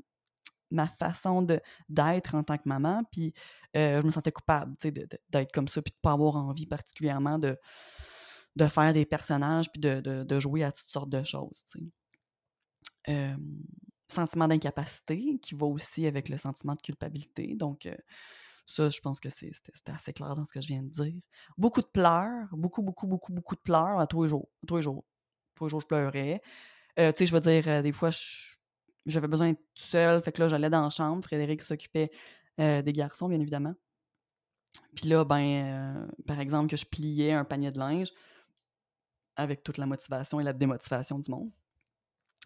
ma 0.71 0.88
façon 0.88 1.45
d'être 1.89 2.36
en 2.36 2.43
tant 2.43 2.58
que 2.58 2.67
maman. 2.67 3.04
Puis 3.12 3.34
je 3.73 4.06
me 4.06 4.12
sentais 4.12 4.32
coupable 4.32 4.75
d'être 5.30 5.51
comme 5.51 5.67
ça, 5.67 5.82
puis 5.82 5.91
de 5.91 5.97
ne 5.97 6.01
pas 6.01 6.12
avoir 6.13 6.36
envie 6.36 6.65
particulièrement 6.65 7.39
de, 7.39 7.58
de 8.56 8.67
faire 8.67 8.93
des 8.93 9.06
personnages, 9.06 9.71
puis 9.71 9.82
de, 9.82 9.99
de, 10.01 10.39
jouer 10.39 10.63
à 10.63 10.71
toutes 10.71 10.89
sortes 10.89 11.10
de 11.10 11.23
choses. 11.23 11.63
sentiment 14.08 14.47
d'incapacité 14.47 15.39
qui 15.41 15.56
va 15.56 15.65
aussi 15.65 16.06
avec 16.06 16.30
le 16.30 16.38
sentiment 16.38 16.75
de 16.75 16.82
culpabilité. 16.82 17.56
Donc, 17.56 17.88
ça, 18.67 18.89
je 18.89 18.99
pense 18.99 19.19
que 19.19 19.30
c'était 19.30 19.91
assez 19.91 20.13
clair 20.13 20.36
dans 20.36 20.45
ce 20.47 20.54
que 20.54 20.62
je 20.62 20.67
viens 20.67 20.84
de 20.84 20.89
dire. 20.89 21.21
Beaucoup 21.58 21.82
de 21.82 21.88
pleurs, 21.88 22.47
beaucoup, 22.51 22.82
beaucoup, 22.82 23.08
beaucoup, 23.08 23.32
beaucoup 23.32 23.56
de 23.56 23.62
pleurs 23.62 23.99
à 23.99 24.08
tous 24.08 24.23
les 24.23 24.30
jours. 24.30 24.49
tous 24.67 24.78
les 24.78 24.82
jours. 24.82 25.06
Tous 25.56 25.65
les 25.65 25.69
jours, 25.69 25.82
je 25.82 25.88
pleurais. 25.88 26.41
Tu 26.97 27.04
sais, 27.04 27.25
je 27.28 27.34
veux 27.34 27.41
dire, 27.41 27.84
des 27.84 27.91
fois, 27.91 28.10
je 28.10 28.54
j'avais 29.05 29.27
besoin 29.27 29.49
d'être 29.49 29.59
tout 29.75 29.83
seul. 29.83 30.21
Fait 30.21 30.31
que 30.31 30.41
là, 30.41 30.47
j'allais 30.47 30.69
dans 30.69 30.81
la 30.81 30.89
chambre. 30.89 31.23
Frédéric 31.23 31.61
s'occupait 31.61 32.11
euh, 32.59 32.81
des 32.81 32.93
garçons, 32.93 33.27
bien 33.27 33.39
évidemment. 33.39 33.73
Puis 34.95 35.07
là, 35.07 35.23
ben, 35.23 35.39
euh, 35.39 36.07
par 36.25 36.39
exemple, 36.39 36.69
que 36.69 36.77
je 36.77 36.85
pliais 36.85 37.33
un 37.33 37.45
panier 37.45 37.71
de 37.71 37.79
linge 37.79 38.11
avec 39.35 39.63
toute 39.63 39.77
la 39.77 39.85
motivation 39.85 40.39
et 40.39 40.43
la 40.43 40.53
démotivation 40.53 41.19
du 41.19 41.29
monde. 41.29 41.51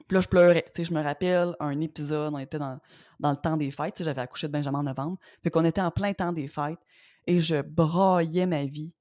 Puis 0.08 0.16
là, 0.16 0.22
je 0.22 0.28
pleurais. 0.28 0.64
Tu 0.74 0.78
sais, 0.78 0.84
je 0.86 0.94
me 0.94 1.02
rappelle 1.02 1.56
un 1.60 1.80
épisode, 1.82 2.34
on 2.34 2.40
était 2.40 2.60
dans, 2.60 2.80
dans 3.20 3.32
le 3.32 3.38
temps 3.38 3.58
des 3.58 3.72
fêtes. 3.72 3.96
Tu 3.96 4.00
sais, 4.00 4.04
j'avais 4.06 4.22
accouché 4.22 4.48
de 4.48 4.54
Benjamin 4.54 4.80
en 4.80 4.84
novembre. 4.84 5.18
Fait 5.44 5.50
qu'on 5.50 5.66
était 5.66 5.82
en 5.82 5.92
plein 5.92 6.14
temps 6.14 6.32
des 6.32 6.48
fêtes 6.48 6.80
et 7.28 7.40
je 7.40 7.62
braillais 7.62 8.46
ma 8.46 8.66
vie 8.66 8.94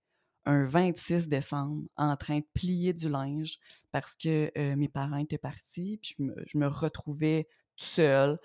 un 0.49 0.65
26 0.65 1.29
décembre 1.29 1.85
en 1.97 2.17
train 2.17 2.39
de 2.39 2.47
plier 2.55 2.95
du 2.95 3.11
linge 3.11 3.59
parce 3.93 4.17
que 4.17 4.51
euh, 4.57 4.77
mes 4.77 4.89
parents 4.89 5.19
étaient 5.19 5.39
partis. 5.39 6.01
Puis 6.03 6.17
je 6.47 6.59
me, 6.59 6.67
retrouvais 6.67 7.47
tout 7.77 7.85
seul 7.85 8.39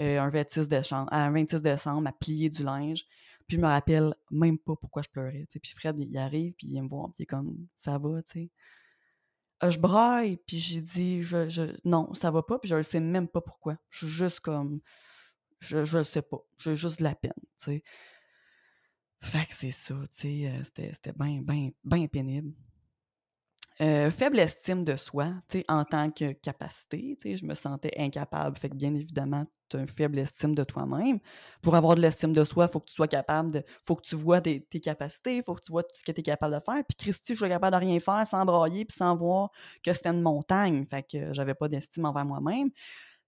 euh, 0.00 0.20
un, 0.20 0.30
26 0.30 0.68
décembre, 0.68 1.12
un 1.12 1.32
26 1.32 1.60
décembre 1.60 2.08
à 2.08 2.12
plier 2.12 2.48
du 2.48 2.62
linge. 2.62 3.04
Puis 3.48 3.56
je 3.56 3.60
me 3.60 3.66
rappelle 3.66 4.14
même 4.30 4.56
pas 4.56 4.76
pourquoi 4.76 5.02
je 5.02 5.08
pleurais. 5.08 5.46
Puis 5.50 5.72
Fred, 5.76 5.96
il 5.98 6.16
arrive, 6.16 6.52
puis 6.52 6.68
il 6.68 6.80
me 6.80 6.88
voit, 6.88 7.08
puis 7.08 7.14
il 7.20 7.22
est 7.24 7.26
comme 7.26 7.66
ça 7.76 7.98
va, 7.98 8.22
tu 8.22 8.30
sais. 8.30 8.50
Euh, 9.64 9.72
je 9.72 9.80
braille, 9.80 10.36
puis 10.46 10.60
j'ai 10.60 10.80
dit 10.80 11.24
je, 11.24 11.48
je, 11.48 11.62
non, 11.84 12.14
ça 12.14 12.30
va 12.30 12.44
pas, 12.44 12.60
puis 12.60 12.68
je 12.68 12.76
ne 12.76 12.82
sais 12.82 13.00
même 13.00 13.26
pas 13.26 13.40
pourquoi. 13.40 13.76
Je 13.90 14.06
suis 14.06 14.14
juste 14.14 14.38
comme 14.38 14.80
je, 15.58 15.84
je 15.84 16.04
sais 16.04 16.22
pas. 16.22 16.38
J'ai 16.58 16.76
juste 16.76 17.00
de 17.00 17.04
la 17.04 17.16
peine. 17.16 17.32
Fait 19.20 19.46
que 19.46 19.54
c'est 19.54 19.70
ça, 19.70 19.94
tu 19.94 20.08
sais, 20.12 20.48
euh, 20.48 20.62
c'était, 20.62 21.12
bien, 21.12 22.06
pénible. 22.06 22.52
Euh, 23.80 24.10
faible 24.10 24.38
estime 24.40 24.84
de 24.84 24.96
soi, 24.96 25.32
tu 25.48 25.58
sais, 25.58 25.64
en 25.68 25.84
tant 25.84 26.10
que 26.10 26.32
capacité, 26.32 27.16
tu 27.20 27.30
sais, 27.30 27.36
je 27.36 27.46
me 27.46 27.54
sentais 27.54 27.92
incapable. 27.96 28.56
Fait 28.56 28.68
que 28.68 28.74
bien 28.74 28.92
évidemment, 28.94 29.46
tu 29.68 29.76
as 29.76 29.80
une 29.80 29.88
faible 29.88 30.18
estime 30.18 30.54
de 30.54 30.64
toi-même. 30.64 31.20
Pour 31.62 31.76
avoir 31.76 31.94
de 31.94 32.00
l'estime 32.00 32.32
de 32.32 32.42
soi, 32.44 32.66
il 32.68 32.72
faut 32.72 32.80
que 32.80 32.86
tu 32.86 32.94
sois 32.94 33.06
capable 33.08 33.50
de. 33.52 33.64
faut 33.84 33.94
que 33.94 34.02
tu 34.02 34.16
vois 34.16 34.40
tes 34.40 34.60
capacités, 34.82 35.36
il 35.36 35.42
faut 35.44 35.54
que 35.54 35.62
tu 35.62 35.70
vois 35.70 35.82
tout 35.84 35.94
ce 35.94 36.04
que 36.04 36.10
tu 36.10 36.20
es 36.20 36.22
capable 36.22 36.54
de 36.54 36.60
faire. 36.60 36.82
Puis 36.88 36.96
Christy, 36.96 37.34
je 37.34 37.38
suis 37.38 37.48
capable 37.48 37.76
de 37.76 37.86
rien 37.86 38.00
faire 38.00 38.26
sans 38.26 38.44
brailler 38.44 38.84
puis 38.84 38.96
sans 38.96 39.16
voir 39.16 39.50
que 39.84 39.92
c'était 39.92 40.10
une 40.10 40.22
montagne. 40.22 40.84
Fait 40.90 41.04
que 41.04 41.32
j'avais 41.32 41.54
pas 41.54 41.68
d'estime 41.68 42.04
envers 42.04 42.24
moi-même. 42.24 42.70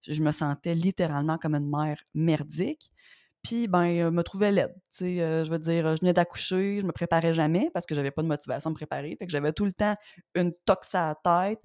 Je 0.07 0.21
me 0.21 0.31
sentais 0.31 0.75
littéralement 0.75 1.37
comme 1.37 1.55
une 1.55 1.69
mère 1.69 2.01
merdique. 2.13 2.91
Puis, 3.43 3.67
ben, 3.67 4.11
me 4.11 4.21
trouvais 4.21 4.51
laide. 4.51 4.75
Je 4.99 5.49
veux 5.49 5.59
dire, 5.59 5.95
je 5.95 6.01
venais 6.01 6.13
d'accoucher, 6.13 6.79
je 6.81 6.85
me 6.85 6.91
préparais 6.91 7.33
jamais 7.33 7.71
parce 7.73 7.85
que 7.85 7.95
j'avais 7.95 8.11
pas 8.11 8.21
de 8.21 8.27
motivation 8.27 8.69
à 8.69 8.71
me 8.71 8.75
préparer. 8.75 9.15
Fait 9.17 9.25
que 9.25 9.31
j'avais 9.31 9.51
tout 9.51 9.65
le 9.65 9.73
temps 9.73 9.95
une 10.35 10.53
tox 10.65 10.93
à 10.93 11.15
la 11.25 11.49
tête. 11.49 11.59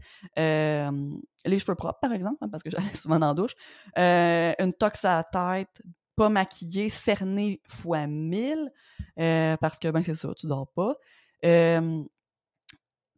les 1.45 1.59
cheveux 1.59 1.75
propres, 1.75 2.01
par 2.01 2.13
exemple, 2.13 2.39
hein, 2.41 2.49
parce 2.49 2.63
que 2.63 2.71
j'allais 2.71 2.95
souvent 2.95 3.19
dans 3.19 3.29
la 3.29 3.35
douche. 3.35 3.55
Une 3.97 4.73
tox 4.73 5.05
à 5.05 5.17
la 5.17 5.25
tête, 5.25 5.83
pas 6.17 6.31
maquillée, 6.31 6.89
cernée 6.89 7.61
fois 7.69 8.07
mille. 8.07 8.73
parce 9.17 9.79
que, 9.79 9.91
ben, 9.91 10.03
c'est 10.03 10.15
ça, 10.15 10.33
tu 10.35 10.47
dors 10.47 10.69
pas. 10.69 10.95
tu 11.43 11.49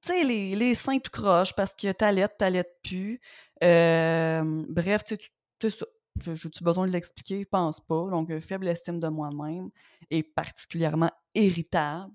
sais, 0.03 0.25
les, 0.25 0.57
les 0.57 0.75
seins 0.75 0.99
tout 0.99 1.13
croche 1.13 1.55
parce 1.55 1.75
que 1.77 1.93
t'allaites, 1.93 2.37
t'allaites 2.39 2.77
plus. 2.83 3.21
bref, 3.61 5.05
tu 5.05 5.17
sais, 5.61 5.71
ça 5.71 5.87
J'ai-tu 6.21 6.65
besoin 6.65 6.87
de 6.87 6.93
l'expliquer? 6.93 7.41
Je 7.41 7.49
pense 7.49 7.81
pas. 7.81 8.09
Donc, 8.11 8.37
faible 8.41 8.69
estime 8.69 9.01
de 9.01 9.09
moi-même 9.09 9.71
et 10.11 10.23
particulièrement 10.23 11.11
irritable. 11.35 12.13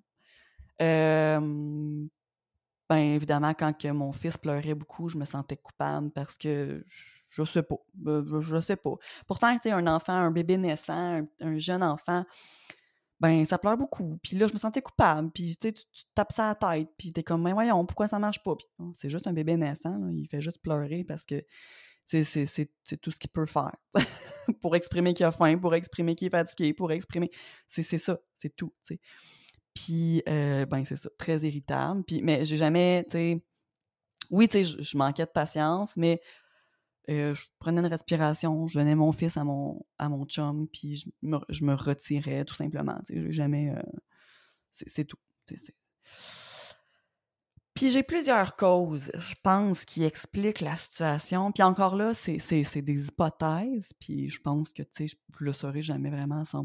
ben, 0.80 2.00
évidemment, 2.90 3.54
quand 3.54 3.74
que 3.78 3.88
mon 3.90 4.12
fils 4.14 4.38
pleurait 4.38 4.76
beaucoup, 4.76 5.10
je 5.10 5.18
me 5.18 5.26
sentais 5.26 5.58
coupable 5.58 6.12
parce 6.12 6.38
que 6.38 6.84
je, 7.30 7.44
sais 7.44 7.64
pas. 7.64 7.78
Je, 8.06 8.62
sais 8.62 8.76
pas. 8.76 8.96
Pourtant, 9.28 9.54
tu 9.56 9.64
sais, 9.64 9.72
un 9.72 9.88
enfant, 9.88 10.14
un 10.14 10.32
bébé 10.32 10.58
naissant, 10.58 11.22
un, 11.42 11.58
jeune 11.58 11.84
enfant, 11.84 12.26
ben, 13.20 13.46
ça 13.46 13.58
pleure 13.58 13.78
beaucoup. 13.78 14.20
Puis 14.22 14.38
là, 14.38 14.48
je 14.48 14.54
me 14.54 14.60
sentais 14.60 14.82
coupable. 14.82 15.32
Puis, 15.32 15.58
tu, 15.58 15.74
tu 15.74 16.04
tapes 16.14 16.32
ça 16.32 16.50
à 16.50 16.50
la 16.50 16.78
tête. 16.78 16.90
Puis, 16.98 17.12
t'es 17.12 17.24
comme, 17.24 17.42
mais 17.42 17.54
voyons, 17.54 17.86
pourquoi 17.86 18.08
ça 18.08 18.20
marche 18.20 18.44
pas? 18.44 18.56
c'est 18.94 19.10
juste 19.10 19.28
un 19.28 19.34
bébé 19.34 19.58
naissant. 19.58 19.98
il 20.10 20.28
fait 20.28 20.42
juste 20.42 20.62
pleurer 20.62 21.04
parce 21.04 21.26
que 21.26 21.44
c'est 22.06 23.02
tout 23.02 23.12
ce 23.12 23.20
qu'il 23.20 23.30
peut 23.30 23.46
faire 23.46 23.76
pour 24.62 24.76
exprimer 24.76 25.14
qu'il 25.14 25.26
a 25.26 25.32
faim, 25.32 25.58
pour 25.58 25.74
exprimer 25.76 26.16
qu'il 26.16 26.28
est 26.28 26.32
fatigué, 26.32 26.74
pour 26.74 26.92
exprimer. 26.92 27.32
C'est 27.68 27.84
ça, 27.84 28.20
c'est 28.36 28.56
tout. 28.56 28.74
Puis, 29.74 30.22
euh, 30.30 30.66
ben, 30.66 30.86
c'est 30.86 30.98
ça, 30.98 31.10
très 31.18 31.40
irritable. 31.40 32.04
Puis, 32.04 32.22
mais 32.22 32.46
j'ai 32.46 32.58
jamais, 32.58 33.06
tu 33.06 33.18
sais, 33.18 33.44
oui, 34.30 34.48
tu 34.48 34.64
sais, 34.64 34.84
je, 34.84 34.98
manquais 34.98 35.26
de 35.26 35.32
patience, 35.32 35.98
mais 35.98 36.22
euh, 37.10 37.34
je 37.34 37.46
prenais 37.60 37.82
une 37.82 37.88
respiration, 37.88 38.68
je 38.68 38.80
donnais 38.80 38.96
mon 38.96 39.12
fils 39.12 39.36
à 39.38 39.44
mon, 39.44 39.84
à 39.98 40.10
mon 40.10 40.26
chum, 40.26 40.68
puis 40.68 40.98
je 40.98 41.10
me, 41.22 41.40
je 41.50 41.64
me 41.66 41.74
retirais 41.74 42.46
tout 42.46 42.56
simplement. 42.56 43.00
Tu 43.06 43.16
sais, 43.16 43.32
jamais. 43.32 43.72
Euh, 43.72 43.82
c'est 44.72 45.06
tout. 45.06 45.18
Puis 47.84 47.92
j'ai 47.92 48.02
plusieurs 48.02 48.56
causes, 48.56 49.12
je 49.14 49.34
pense, 49.44 49.84
qui 49.84 50.06
expliquent 50.06 50.62
la 50.62 50.78
situation. 50.78 51.52
Puis 51.52 51.64
encore 51.64 51.98
là, 51.98 52.14
c'est 52.14 52.38
des 52.82 53.08
hypothèses, 53.08 53.92
puis 54.00 54.30
je 54.30 54.40
pense 54.40 54.72
que, 54.72 54.84
tu 54.84 55.10
sais, 55.10 55.18
je 55.38 55.44
le 55.44 55.52
saurai 55.52 55.82
jamais 55.82 56.10
vraiment 56.10 56.40
à 56.40 56.44
100% 56.44 56.64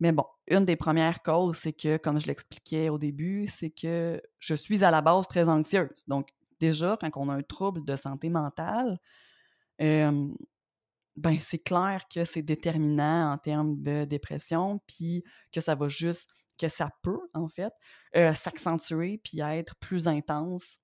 Mais 0.00 0.12
bon, 0.12 0.24
une 0.46 0.64
des 0.64 0.76
premières 0.76 1.22
causes, 1.22 1.58
c'est 1.58 1.74
que, 1.74 1.98
comme 1.98 2.18
je 2.18 2.26
l'expliquais 2.26 2.88
au 2.88 2.96
début, 2.96 3.48
c'est 3.48 3.68
que 3.68 4.18
je 4.38 4.54
suis 4.54 4.82
à 4.82 4.90
la 4.90 5.02
base 5.02 5.28
très 5.28 5.46
anxieuse. 5.46 6.04
Donc, 6.06 6.30
déjà, 6.58 6.96
quand 6.98 7.10
on 7.16 7.28
a 7.28 7.34
un 7.34 7.42
trouble 7.42 7.84
de 7.84 7.94
santé 7.94 8.30
mentale, 8.30 8.98
ben 9.78 11.38
c'est 11.38 11.58
clair 11.58 12.04
que 12.10 12.24
c'est 12.24 12.40
déterminant 12.40 13.32
en 13.32 13.36
termes 13.36 13.82
de 13.82 14.06
dépression, 14.06 14.80
puis 14.86 15.22
que 15.52 15.60
ça 15.60 15.74
va 15.74 15.88
juste 15.88 16.30
que 16.58 16.68
ça 16.68 16.90
peut, 17.02 17.28
en 17.34 17.48
fait, 17.48 17.72
s'accentuer 18.34 19.18
puis 19.18 19.40
être 19.40 19.76
plus 19.76 20.08
intense 20.08 20.80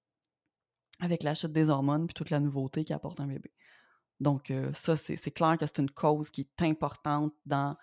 avec 1.00 1.22
la 1.22 1.34
chute 1.34 1.52
des 1.52 1.68
hormones 1.68 2.06
puis 2.06 2.14
toute 2.14 2.30
la 2.30 2.40
nouveauté 2.40 2.84
qu'apporte 2.84 3.20
un 3.20 3.26
bébé. 3.26 3.52
Donc, 4.20 4.52
ça, 4.74 4.96
c'est 4.96 5.30
clair 5.32 5.58
que 5.58 5.66
c'est 5.66 5.78
une 5.78 5.90
cause 5.90 6.30
qui 6.30 6.42
est 6.42 6.62
importante 6.62 7.34
dans 7.44 7.76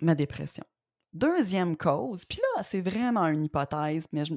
ma 0.00 0.14
dépression. 0.14 0.64
Deuxième 1.12 1.76
cause, 1.76 2.24
puis 2.24 2.38
là, 2.38 2.62
c'est 2.62 2.80
vraiment 2.80 3.26
une 3.26 3.44
hypothèse, 3.44 4.06
mais 4.12 4.24
je, 4.24 4.34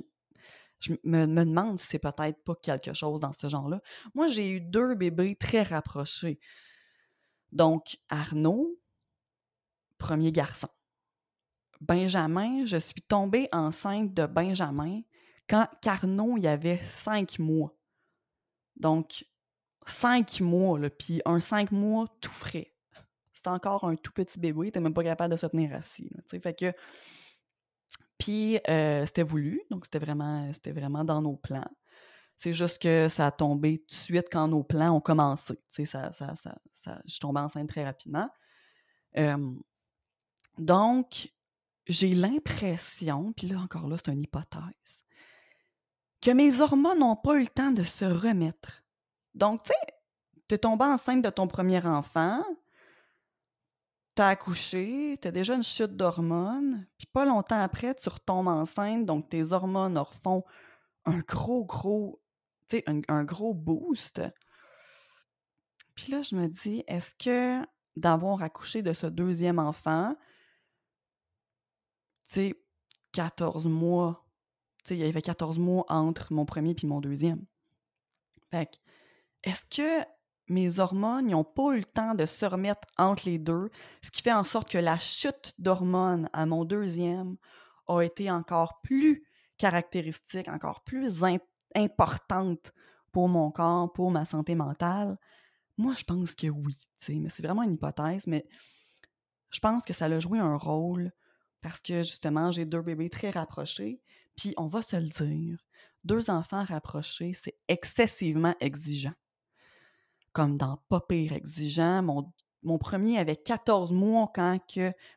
me, 1.03 1.25
me, 1.25 1.45
demande 1.45 1.79
si 1.79 1.88
c'est 1.88 1.99
peut-être 1.99 2.43
pas 2.43 2.55
quelque 2.55 2.93
chose 2.93 3.21
dans 3.21 3.31
ce 3.31 3.47
genre-là. 3.47 3.81
Moi, 4.13 4.27
j'ai 4.27 4.51
eu 4.51 4.60
deux 4.60 4.93
bébés 4.93 5.36
très 5.36 5.63
rapprochés. 5.63 6.39
Donc, 7.53 7.97
Arnaud, 8.10 8.77
premier 9.97 10.34
garçon. 10.34 10.67
Benjamin, 11.81 12.65
je 12.65 12.77
suis 12.77 13.01
tombée 13.01 13.49
enceinte 13.51 14.13
de 14.13 14.25
Benjamin 14.25 15.01
quand 15.47 15.67
Carnot 15.81 16.38
il 16.38 16.47
avait 16.47 16.79
cinq 16.83 17.39
mois. 17.39 17.75
Donc, 18.75 19.25
cinq 19.85 20.41
mois, 20.41 20.79
puis 20.89 21.21
un 21.25 21.39
cinq 21.39 21.71
mois 21.71 22.07
tout 22.21 22.31
frais. 22.31 22.73
C'était 23.33 23.49
encore 23.49 23.83
un 23.83 23.95
tout 23.95 24.11
petit 24.11 24.39
bébé, 24.39 24.65
n'était 24.65 24.79
même 24.79 24.93
pas 24.93 25.03
capable 25.03 25.33
de 25.33 25.38
se 25.38 25.45
tenir 25.45 25.73
assis. 25.75 26.09
fait 26.27 26.53
que. 26.53 26.73
Puis, 28.17 28.59
euh, 28.69 29.05
c'était 29.05 29.23
voulu, 29.23 29.61
donc 29.69 29.85
c'était 29.85 29.99
vraiment, 29.99 31.03
dans 31.03 31.21
nos 31.21 31.35
plans. 31.35 31.69
C'est 32.38 32.53
juste 32.53 32.81
que 32.81 33.07
ça 33.09 33.27
a 33.27 33.31
tombé 33.31 33.79
tout 33.79 33.95
de 33.95 33.99
suite 33.99 34.27
quand 34.31 34.47
nos 34.47 34.63
plans 34.63 34.95
ont 34.95 35.01
commencé. 35.01 35.59
Ça, 35.69 36.11
ça, 36.11 36.33
ça, 36.35 37.01
je 37.05 37.11
suis 37.11 37.19
tombée 37.19 37.41
enceinte 37.41 37.69
très 37.69 37.83
rapidement. 37.83 38.29
donc, 40.57 41.29
j'ai 41.87 42.15
l'impression, 42.15 43.33
puis 43.33 43.47
là 43.47 43.59
encore 43.59 43.87
là, 43.87 43.95
c'est 43.97 44.11
une 44.11 44.23
hypothèse, 44.23 45.03
que 46.21 46.31
mes 46.31 46.59
hormones 46.59 46.99
n'ont 46.99 47.15
pas 47.15 47.35
eu 47.35 47.41
le 47.41 47.47
temps 47.47 47.71
de 47.71 47.83
se 47.83 48.05
remettre. 48.05 48.83
Donc, 49.33 49.63
tu 49.63 49.69
sais, 49.69 49.93
t'es 50.47 50.57
tombé 50.57 50.85
enceinte 50.85 51.23
de 51.23 51.29
ton 51.29 51.47
premier 51.47 51.85
enfant, 51.85 52.43
t'as 54.15 54.29
accouché, 54.29 55.17
t'as 55.21 55.31
déjà 55.31 55.55
une 55.55 55.63
chute 55.63 55.95
d'hormones, 55.95 56.87
puis 56.97 57.07
pas 57.07 57.25
longtemps 57.25 57.59
après, 57.59 57.93
tu 57.95 58.09
retombes 58.09 58.47
enceinte, 58.47 59.05
donc 59.05 59.29
tes 59.29 59.51
hormones 59.51 59.97
refont 59.97 60.43
un 61.05 61.19
gros, 61.19 61.65
gros, 61.65 62.21
tu 62.67 62.77
sais, 62.77 62.83
un, 62.87 63.01
un, 63.09 63.23
gros 63.23 63.53
boost. 63.53 64.21
Puis 65.93 66.11
là, 66.11 66.21
je 66.21 66.35
me 66.35 66.47
dis, 66.47 66.83
est-ce 66.87 67.13
que 67.15 67.65
d'avoir 67.95 68.41
accouché 68.41 68.81
de 68.81 68.93
ce 68.93 69.07
deuxième 69.07 69.59
enfant, 69.59 70.15
tu 70.15 70.25
sais, 72.33 72.55
14 73.11 73.67
mois. 73.67 74.25
Tu 74.83 74.89
sais, 74.89 74.97
il 74.97 75.05
y 75.05 75.09
avait 75.09 75.21
14 75.21 75.57
mois 75.59 75.85
entre 75.89 76.33
mon 76.33 76.45
premier 76.45 76.75
et 76.81 76.88
mon 76.88 77.01
deuxième. 77.01 77.45
Fait 78.51 78.69
est-ce 79.43 79.65
que 79.65 80.05
mes 80.47 80.79
hormones 80.79 81.27
n'ont 81.27 81.43
pas 81.43 81.73
eu 81.73 81.79
le 81.79 81.85
temps 81.85 82.13
de 82.13 82.25
se 82.25 82.45
remettre 82.45 82.88
entre 82.97 83.27
les 83.27 83.39
deux, 83.39 83.69
ce 84.03 84.11
qui 84.11 84.21
fait 84.21 84.33
en 84.33 84.43
sorte 84.43 84.69
que 84.69 84.77
la 84.77 84.99
chute 84.99 85.53
d'hormones 85.57 86.29
à 86.33 86.45
mon 86.45 86.65
deuxième 86.65 87.38
a 87.88 88.01
été 88.01 88.29
encore 88.29 88.81
plus 88.81 89.23
caractéristique, 89.57 90.47
encore 90.47 90.83
plus 90.83 91.23
importante 91.75 92.73
pour 93.11 93.27
mon 93.27 93.51
corps, 93.51 93.91
pour 93.93 94.11
ma 94.11 94.25
santé 94.25 94.55
mentale? 94.55 95.17
Moi, 95.77 95.93
je 95.97 96.03
pense 96.03 96.35
que 96.35 96.47
oui, 96.47 96.77
mais 97.09 97.29
c'est 97.29 97.43
vraiment 97.43 97.63
une 97.63 97.73
hypothèse, 97.73 98.27
mais 98.27 98.45
je 99.49 99.59
pense 99.59 99.83
que 99.83 99.93
ça 99.93 100.05
a 100.05 100.19
joué 100.19 100.39
un 100.39 100.57
rôle 100.57 101.11
parce 101.65 101.82
que 101.82 102.04
justement, 102.04 102.51
j'ai 102.51 102.63
deux 102.63 102.84
bébés 102.84 103.10
très 103.10 103.32
rapprochés. 103.32 103.99
Puis 104.38 104.54
on 104.56 104.67
va 104.67 104.84
se 104.84 104.97
le 104.97 105.08
dire, 105.08 105.58
deux 106.04 106.30
enfants 106.30 106.63
rapprochés, 106.63 107.34
c'est 107.34 107.58
excessivement 107.67 108.54
exigeant. 108.60 109.15
comme 110.32 110.58
dans 110.58 110.78
pas 110.89 110.99
pire 110.99 111.34
exigeant. 111.34 112.04
Mon, 112.62 112.78
premier 112.78 113.17
avait 113.17 113.36
14 113.36 113.91
mois 113.93 114.32
quand 114.32 114.60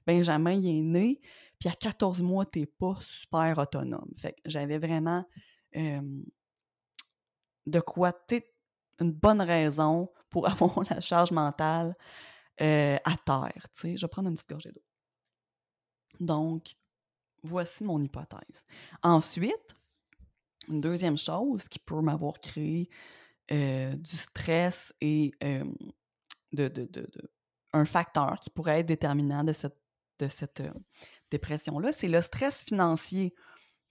Benjamin 0.07 0.63
est 0.63 0.81
né. 0.81 1.21
Puis 1.61 1.69
à 1.69 1.73
14 1.73 2.23
mois, 2.23 2.47
t'es 2.47 2.65
pas 2.65 2.97
super 3.03 3.59
autonome. 3.59 4.11
Fait 4.17 4.33
que 4.33 4.41
j'avais 4.47 4.79
vraiment 4.79 5.27
de 5.75 7.81
quoi, 7.81 8.15
tu 8.27 8.43
une 9.01 9.13
bonne 9.13 9.43
raison 9.43 10.11
pour 10.31 10.49
avoir 10.49 10.83
la 10.89 11.03
charge 11.03 11.31
mentale 11.31 11.95
à 12.57 13.17
terre. 13.27 13.67
Tu 13.75 13.81
sais, 13.81 13.97
je 13.99 14.07
vais 14.07 14.09
prendre 14.09 14.31
une 14.31 14.35
petite 14.35 14.49
gorgée 14.49 14.73
d'eau. 14.73 14.88
Donc, 16.21 16.77
voici 17.43 17.85
mon 17.85 18.03
hypothèse. 18.03 18.65
Ensuite, 19.03 19.77
une 20.69 20.81
deuxième 20.81 21.19
chose 21.19 21.69
qui 21.69 21.79
peut 21.79 22.01
m'avoir 22.01 22.41
créé 22.41 22.89
du 23.51 24.17
stress 24.17 24.93
et 25.01 25.33
de, 25.41 26.69
de, 26.69 27.07
un 27.73 27.85
facteur 27.85 28.39
qui 28.41 28.51
pourrait 28.51 28.81
être 28.81 28.87
déterminant 28.87 29.45
de 29.45 29.53
cette, 29.53 29.79
de 30.19 30.29
cette 30.29 30.63
dépression-là, 31.31 31.93
c'est 31.93 32.09
le 32.09 32.21
stress 32.21 32.65
financier. 32.65 33.35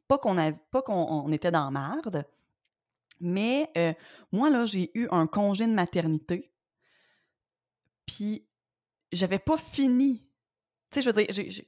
Pas 0.08 0.18
qu'on 0.18 1.32
était 1.32 1.52
dans 1.52 1.72
merde, 1.72 2.26
mais 3.20 3.72
moi, 4.32 4.50
là, 4.50 4.66
j'ai 4.66 4.92
eu 4.94 5.08
un 5.12 5.28
congé 5.28 5.66
de 5.66 5.74
maternité. 5.74 6.52
Puis, 8.06 8.48
j'avais 9.12 9.40
pas 9.40 9.58
fini. 9.58 10.30
Tu 10.90 10.96
sais, 10.96 11.02
je 11.02 11.10
veux 11.10 11.24
dire, 11.24 11.64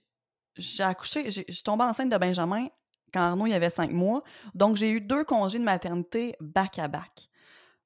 accouché, 0.79 1.29
j'ai 1.29 1.45
tombé 1.63 1.83
enceinte 1.83 2.09
de 2.09 2.17
Benjamin 2.17 2.67
quand 3.13 3.21
Arnaud 3.21 3.47
il 3.47 3.53
avait 3.53 3.69
cinq 3.69 3.91
mois. 3.91 4.23
Donc, 4.53 4.75
j'ai 4.75 4.91
eu 4.91 5.01
deux 5.01 5.23
congés 5.23 5.59
de 5.59 5.63
maternité 5.63 6.35
back-à-back. 6.39 7.29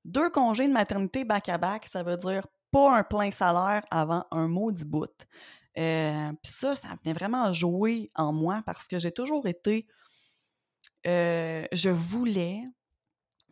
Deux 0.05 0.29
congés 0.29 0.67
de 0.67 0.73
maternité 0.73 1.23
back-à-back, 1.23 1.88
ça 1.88 2.03
veut 2.03 2.17
dire 2.17 2.45
pas 2.71 2.97
un 2.97 3.03
plein 3.03 3.31
salaire 3.31 3.83
avant 3.89 4.25
un 4.31 4.47
maudit 4.47 4.86
bout. 4.86 5.09
Euh, 5.77 6.31
Puis 6.43 6.51
ça, 6.51 6.75
ça 6.75 6.89
venait 7.03 7.13
vraiment 7.13 7.53
jouer 7.53 8.12
en 8.15 8.33
moi 8.33 8.62
parce 8.65 8.88
que 8.88 8.99
j'ai 8.99 9.12
toujours 9.12 9.47
été. 9.47 9.88
Euh, 11.05 11.65
je 11.71 11.89
voulais 11.89 12.63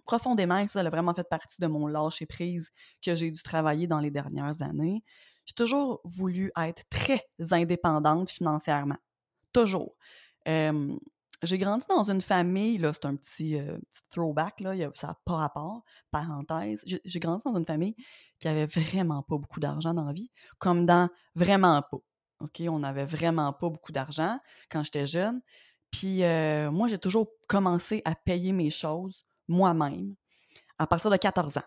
profondément, 0.06 0.68
ça 0.68 0.82
a 0.82 0.90
vraiment 0.90 1.14
fait 1.14 1.28
partie 1.28 1.62
de 1.62 1.68
mon 1.68 1.88
lâcher 1.88 2.26
prise 2.26 2.72
que 3.02 3.16
j'ai 3.16 3.32
dû 3.32 3.42
travailler 3.42 3.88
dans 3.88 4.00
les 4.00 4.12
dernières 4.12 4.62
années. 4.62 5.04
J'ai 5.46 5.54
toujours 5.54 6.02
voulu 6.04 6.52
être 6.58 6.84
très 6.90 7.24
indépendante 7.52 8.30
financièrement. 8.30 8.98
Toujours. 9.54 9.96
j'ai 10.46 11.58
grandi 11.58 11.86
dans 11.88 12.10
une 12.10 12.22
famille, 12.22 12.78
là, 12.78 12.94
c'est 12.94 13.06
un 13.06 13.16
petit, 13.16 13.60
throwback, 14.10 14.64
ça 14.94 15.08
n'a 15.08 15.20
pas 15.26 15.36
rapport, 15.36 15.84
parenthèse. 16.12 16.84
J'ai 16.86 17.20
grandi 17.20 17.44
dans 17.44 17.56
une 17.56 17.66
famille 17.66 17.96
qui 18.40 18.48
avait 18.48 18.66
vraiment 18.66 19.24
pas 19.24 19.38
beaucoup 19.38 19.60
d'argent 19.60 19.94
dans 19.94 20.06
la 20.06 20.14
vie, 20.14 20.32
comme 20.60 20.86
dans 20.86 21.10
vraiment 21.36 21.82
pas. 21.82 21.98
On 22.68 22.80
n'avait 22.80 23.06
vraiment 23.06 23.54
pas 23.54 23.70
beaucoup 23.70 23.92
d'argent 23.92 24.40
quand 24.70 24.84
j'étais 24.84 25.06
jeune. 25.06 25.42
Puis 25.92 26.22
moi, 26.72 26.88
j'ai 26.88 26.98
toujours 26.98 27.32
commencé 27.48 28.02
à 28.06 28.16
payer 28.16 28.54
mes 28.54 28.70
choses 28.70 29.26
moi-même 29.48 30.16
à 30.80 30.88
partir 30.88 31.12
de 31.12 31.18
14 31.18 31.58
ans. 31.58 31.64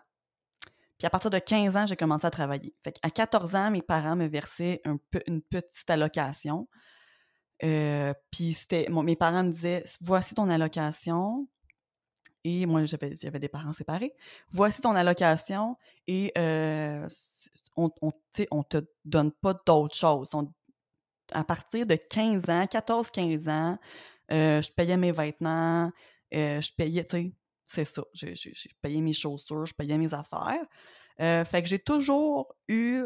Puis 0.97 1.05
à 1.05 1.09
partir 1.09 1.29
de 1.29 1.39
15 1.39 1.75
ans, 1.77 1.85
j'ai 1.85 1.95
commencé 1.95 2.25
à 2.25 2.31
travailler. 2.31 2.73
À 3.03 3.09
14 3.09 3.55
ans, 3.55 3.69
mes 3.71 3.81
parents 3.81 4.15
me 4.15 4.27
versaient 4.27 4.81
une 5.27 5.41
petite 5.41 5.89
allocation. 5.89 6.67
Euh, 7.63 8.13
puis 8.31 8.53
c'était, 8.53 8.87
mes 8.89 9.15
parents 9.15 9.43
me 9.43 9.51
disaient 9.51 9.83
Voici 10.01 10.35
ton 10.35 10.49
allocation. 10.49 11.47
Et 12.43 12.67
moi, 12.67 12.85
j'avais, 12.85 13.15
j'avais 13.15 13.39
des 13.39 13.47
parents 13.47 13.73
séparés. 13.73 14.13
Voici 14.49 14.81
ton 14.81 14.95
allocation 14.95 15.77
et 16.05 16.31
euh, 16.37 17.07
on 17.75 17.89
ne 18.03 18.63
te 18.63 18.85
donne 19.03 19.31
pas 19.31 19.55
d'autre 19.65 19.95
chose. 19.95 20.29
à 21.31 21.43
partir 21.43 21.87
de 21.87 21.95
15 21.95 22.49
ans, 22.49 22.65
14-15 22.65 23.49
ans, 23.49 23.79
euh, 24.31 24.61
je 24.61 24.71
payais 24.71 24.95
mes 24.95 25.11
vêtements, 25.11 25.91
je 26.31 26.75
payais, 26.75 27.03
tu 27.05 27.17
sais, 27.17 27.33
c'est 27.65 27.85
ça. 27.85 28.03
J'ai 28.13 28.53
payé 28.81 29.01
mes 29.01 29.13
chaussures, 29.13 29.65
je 29.65 29.73
payais 29.73 29.97
mes 29.97 30.13
affaires. 30.13 30.65
Euh, 31.21 31.45
fait 31.45 31.61
que 31.61 31.67
j'ai 31.67 31.79
toujours 31.79 32.53
eu 32.67 33.05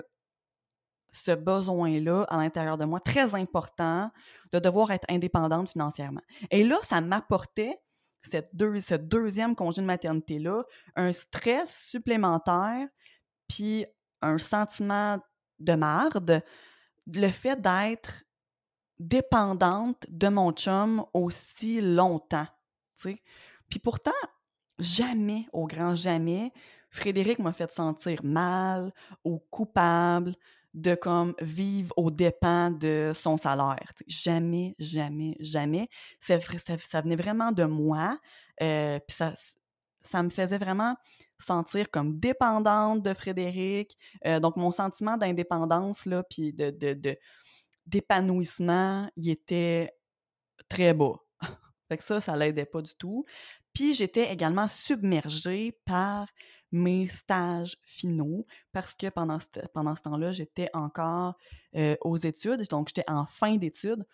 ce 1.11 1.31
besoin-là 1.31 2.23
à 2.29 2.37
l'intérieur 2.37 2.77
de 2.77 2.85
moi, 2.85 2.99
très 2.99 3.35
important, 3.35 4.11
de 4.51 4.59
devoir 4.59 4.91
être 4.91 5.05
indépendante 5.09 5.69
financièrement. 5.69 6.21
Et 6.51 6.63
là, 6.63 6.77
ça 6.83 7.01
m'apportait, 7.01 7.79
cette 8.21 8.51
ce 8.53 8.95
deuxième 8.95 9.55
congé 9.55 9.81
de 9.81 9.87
maternité-là, 9.87 10.63
un 10.95 11.11
stress 11.11 11.87
supplémentaire, 11.89 12.87
puis 13.47 13.85
un 14.21 14.37
sentiment 14.37 15.19
de 15.59 15.73
marde, 15.73 16.43
le 17.07 17.29
fait 17.29 17.59
d'être 17.59 18.23
dépendante 18.99 20.05
de 20.09 20.27
mon 20.27 20.51
chum 20.51 21.05
aussi 21.13 21.81
longtemps. 21.81 22.47
Puis 23.69 23.79
pourtant, 23.79 24.11
jamais, 24.77 25.47
au 25.53 25.67
grand 25.67 25.95
jamais, 25.95 26.51
Frédéric 26.89 27.39
m'a 27.39 27.53
fait 27.53 27.71
sentir 27.71 28.23
mal 28.23 28.93
ou 29.23 29.39
coupable 29.51 30.35
de 30.73 30.95
comme 30.95 31.33
vivre 31.41 31.93
aux 31.97 32.11
dépens 32.11 32.71
de 32.71 33.11
son 33.15 33.37
salaire. 33.37 33.91
jamais, 34.07 34.75
jamais, 34.79 35.35
jamais. 35.39 35.89
Ça, 36.19 36.37
venait 37.01 37.15
vraiment 37.15 37.51
de 37.51 37.63
moi. 37.63 38.19
Euh, 38.61 38.99
puis 39.07 39.15
ça, 39.15 39.33
ça 40.01 40.23
me 40.23 40.29
faisait 40.29 40.57
vraiment 40.57 40.95
sentir 41.37 41.89
comme 41.89 42.19
dépendante 42.19 43.01
de 43.01 43.13
Frédéric. 43.13 43.97
Euh, 44.25 44.39
donc, 44.39 44.57
mon 44.57 44.71
sentiment 44.71 45.17
d'indépendance, 45.17 46.05
là, 46.05 46.23
puis 46.23 46.53
de, 46.53 46.69
de, 46.69 47.17
d'épanouissement, 47.85 49.09
il 49.15 49.29
était 49.29 49.91
très 50.67 50.93
bas. 50.93 51.15
fait 51.89 51.97
que 51.97 52.03
ça, 52.03 52.21
ça 52.21 52.35
l'aidait 52.35 52.65
pas 52.65 52.81
du 52.81 52.93
tout. 52.95 53.25
Puis 53.73 53.93
j'étais 53.93 54.31
également 54.31 54.67
submergée 54.67 55.79
par 55.85 56.27
mes 56.71 57.07
stages 57.07 57.77
finaux 57.83 58.45
parce 58.71 58.95
que 58.95 59.09
pendant 59.09 59.39
ce, 59.39 59.45
pendant 59.73 59.95
ce 59.95 60.01
temps-là, 60.03 60.31
j'étais 60.31 60.69
encore 60.73 61.35
aux 62.01 62.17
études, 62.17 62.61
donc 62.69 62.89
j'étais 62.89 63.09
en 63.09 63.25
fin 63.25 63.55
d'études. 63.57 64.05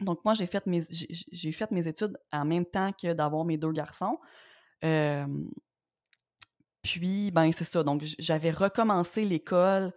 Donc 0.00 0.24
moi, 0.24 0.34
j'ai 0.34 0.46
fait, 0.46 0.66
mes, 0.66 0.82
j'ai 0.90 1.52
fait 1.52 1.70
mes 1.70 1.88
études 1.88 2.18
en 2.32 2.44
même 2.44 2.66
temps 2.66 2.92
que 2.92 3.12
d'avoir 3.12 3.44
mes 3.44 3.56
deux 3.56 3.72
garçons. 3.72 4.18
puis, 6.82 7.30
ben 7.30 7.50
c'est 7.52 7.64
ça, 7.64 7.82
donc 7.82 8.02
j'avais 8.18 8.50
recommencé 8.50 9.24
l'école 9.24 9.92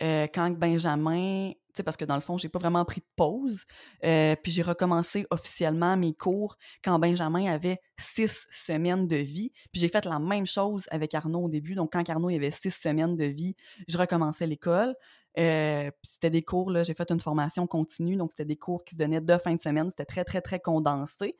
quand 0.00 0.50
Benjamin 0.50 1.52
parce 1.82 1.96
que 1.96 2.04
dans 2.04 2.14
le 2.14 2.20
fond, 2.20 2.38
j'ai 2.38 2.48
pas 2.48 2.58
vraiment 2.58 2.84
pris 2.84 3.00
de 3.00 3.06
pause. 3.16 3.64
Euh, 4.04 4.36
puis 4.42 4.52
j'ai 4.52 4.62
recommencé 4.62 5.26
officiellement 5.30 5.96
mes 5.96 6.14
cours 6.14 6.56
quand 6.84 6.98
Benjamin 6.98 7.50
avait 7.50 7.80
six 7.98 8.46
semaines 8.50 9.06
de 9.06 9.16
vie. 9.16 9.52
Puis 9.72 9.80
j'ai 9.80 9.88
fait 9.88 10.04
la 10.04 10.18
même 10.18 10.46
chose 10.46 10.86
avec 10.90 11.14
Arnaud 11.14 11.44
au 11.44 11.48
début. 11.48 11.74
Donc, 11.74 11.92
quand 11.92 12.08
Arnaud 12.08 12.28
avait 12.28 12.50
six 12.50 12.70
semaines 12.70 13.16
de 13.16 13.24
vie, 13.24 13.56
je 13.88 13.98
recommençais 13.98 14.46
l'école. 14.46 14.94
Euh, 15.38 15.90
puis 15.90 16.12
c'était 16.12 16.30
des 16.30 16.42
cours, 16.42 16.70
là, 16.70 16.82
j'ai 16.82 16.94
fait 16.94 17.10
une 17.12 17.20
formation 17.20 17.66
continue, 17.68 18.16
donc 18.16 18.32
c'était 18.32 18.44
des 18.44 18.56
cours 18.56 18.84
qui 18.84 18.94
se 18.94 18.98
donnaient 18.98 19.20
de 19.20 19.38
fin 19.38 19.54
de 19.54 19.60
semaine. 19.60 19.88
C'était 19.90 20.04
très, 20.04 20.24
très, 20.24 20.40
très 20.40 20.58
condensé. 20.58 21.36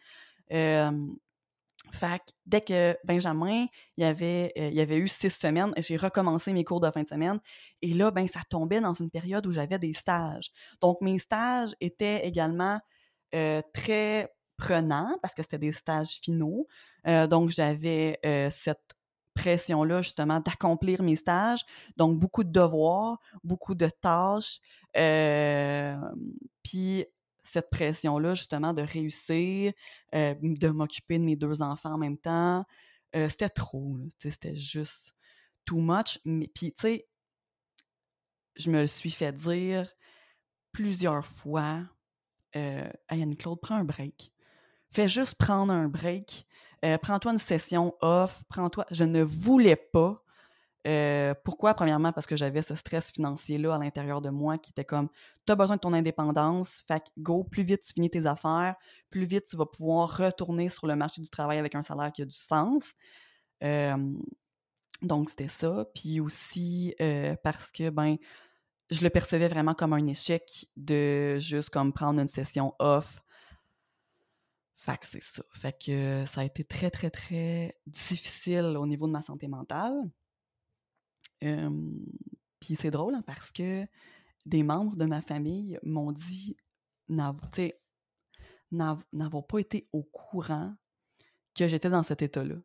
Euh, 0.53 0.92
fait 1.93 2.23
dès 2.47 2.61
que 2.61 2.97
Benjamin, 3.05 3.66
il 3.97 4.03
y 4.03 4.05
avait, 4.05 4.53
euh, 4.59 4.83
avait 4.83 4.99
eu 4.99 5.09
six 5.09 5.31
semaines, 5.31 5.73
j'ai 5.79 5.97
recommencé 5.97 6.53
mes 6.53 6.64
cours 6.64 6.81
de 6.81 6.90
fin 6.90 7.03
de 7.03 7.09
semaine. 7.09 7.40
Et 7.83 7.93
là, 7.93 8.11
ben, 8.11 8.27
ça 8.29 8.40
tombait 8.49 8.81
dans 8.81 8.93
une 8.93 9.11
période 9.11 9.47
où 9.47 9.53
j'avais 9.53 9.79
des 9.79 9.93
stages. 9.93 10.51
Donc, 10.81 11.01
mes 11.01 11.19
stages 11.19 11.75
étaient 11.81 12.27
également 12.27 12.81
euh, 13.35 13.62
très 13.73 14.33
prenants 14.57 15.16
parce 15.23 15.35
que 15.35 15.43
c'était 15.43 15.59
des 15.59 15.73
stages 15.73 16.21
finaux. 16.23 16.66
Euh, 17.07 17.27
donc, 17.27 17.51
j'avais 17.51 18.21
cette 18.51 18.95
pression-là, 19.35 20.03
justement, 20.03 20.40
d'accomplir 20.40 21.03
mes 21.03 21.16
stages. 21.16 21.64
Donc, 21.97 22.19
beaucoup 22.19 22.45
de 22.45 22.51
devoirs, 22.51 23.19
beaucoup 23.43 23.75
de 23.75 23.88
tâches. 23.88 24.61
Puis, 26.62 27.07
cette 27.51 27.71
pression-là, 27.71 28.35
justement, 28.35 28.73
de 28.73 28.83
réussir, 28.83 29.73
euh, 30.15 30.35
de 30.41 30.69
m'occuper 30.69 31.19
de 31.19 31.25
mes 31.25 31.37
deux 31.37 31.63
enfants 31.63 31.95
en 31.95 31.99
même 31.99 32.19
temps. 32.19 32.65
Euh, 33.17 33.29
c'était 33.29 33.49
trop, 33.49 33.99
c'était 34.19 34.55
juste 34.55 35.15
too 35.65 35.81
much. 35.81 36.21
Mais 36.25 36.49
puis, 36.55 36.73
tu 36.73 36.83
sais, 36.83 37.09
je 38.57 38.71
me 38.71 38.87
suis 38.87 39.11
fait 39.11 39.33
dire 39.33 39.89
plusieurs 40.73 41.27
fois 41.27 41.83
euh, 42.57 42.89
Hey 43.09 43.23
Anne-Claude, 43.23 43.61
prends 43.61 43.77
un 43.77 43.85
break. 43.85 44.33
Fais 44.93 45.09
juste 45.09 45.35
prendre 45.35 45.73
un 45.73 45.89
break. 45.89 46.47
Euh, 46.85 46.99
prends-toi 46.99 47.33
une 47.33 47.39
session 47.39 47.95
off. 48.01 48.43
Prends-toi. 48.49 48.87
Je 48.91 49.05
ne 49.05 49.23
voulais 49.23 49.77
pas 49.77 50.23
euh, 50.87 51.35
pourquoi? 51.45 51.75
Premièrement, 51.75 52.12
parce 52.12 52.27
que 52.27 52.37
j'avais 52.37 52.62
ce 52.62 52.75
stress 52.75 53.11
financier-là 53.12 53.75
à 53.75 53.79
l'intérieur 53.79 54.21
de 54.23 54.31
moi 54.31 54.59
qui 54.59 54.71
était 54.71 54.85
comme 54.85 55.09
tu 55.47 55.53
as 55.53 55.57
besoin 55.57 55.77
de 55.77 55.81
ton 55.81 55.93
indépendance, 55.93 56.83
fait 56.88 57.03
go, 57.19 57.45
plus 57.45 57.62
vite 57.64 57.83
tu 57.83 57.93
finis 57.93 58.11
tes 58.11 58.27
affaires, 58.27 58.77
plus 59.11 59.25
vite 59.25 59.45
tu 59.49 59.57
vas 59.57 59.66
pouvoir 59.66 60.16
retourner 60.16 60.69
sur 60.69 60.87
le 60.87 60.97
marché 60.97 61.21
du 61.21 61.29
travail 61.29 61.59
avec 61.59 61.75
un 61.75 61.83
salaire 61.83 62.12
qui 62.12 62.23
a 62.23 62.25
du 62.25 62.37
sens. 62.37 62.95
Donc 65.03 65.31
c'était 65.31 65.49
ça, 65.49 65.87
puis 65.95 66.21
aussi, 66.21 66.95
heu, 67.01 67.37
parce 67.43 67.71
que, 67.71 67.88
ben, 67.90 68.16
je 68.90 69.03
le 69.03 69.11
percevais 69.11 69.49
vraiment 69.49 69.75
comme 69.75 69.93
un 69.93 70.07
échec 70.07 70.66
de 70.77 71.38
juste 71.38 71.71
comme 71.71 71.93
prendre 71.93 72.21
une 72.21 72.29
session 72.29 72.75
off. 72.79 73.23
Fait 74.77 74.99
que 74.99 75.07
c'est 75.07 75.23
ça. 75.23 75.43
Fait 75.53 75.77
que 75.79 76.25
ça 76.27 76.43
a 76.43 76.45
été 76.45 76.64
très, 76.64 76.90
très, 76.90 77.11
très 77.11 77.79
difficile 77.87 78.77
au 78.79 78.87
niveau 78.87 79.07
de 79.07 79.12
ma 79.12 79.23
santé 79.23 79.47
mentale. 79.49 79.95
Puis 81.40 82.76
c'est 82.76 82.90
drôle, 82.90 83.14
hein, 83.14 83.22
parce 83.26 83.50
que 83.53 83.87
des 84.46 84.62
membres 84.62 84.96
de 84.96 85.05
ma 85.05 85.20
famille 85.20 85.79
m'ont 85.83 86.12
dit 86.12 86.57
n'av 87.09 87.37
tu 87.53 87.62
sais, 87.62 87.81
n'av 88.70 89.03
n'avoir 89.12 89.46
pas 89.46 89.59
été 89.59 89.88
au 89.92 90.03
courant 90.03 90.74
que 91.55 91.66
j'étais 91.68 91.90
dans 91.90 92.03
cet 92.03 92.22
état-là. 92.22 92.57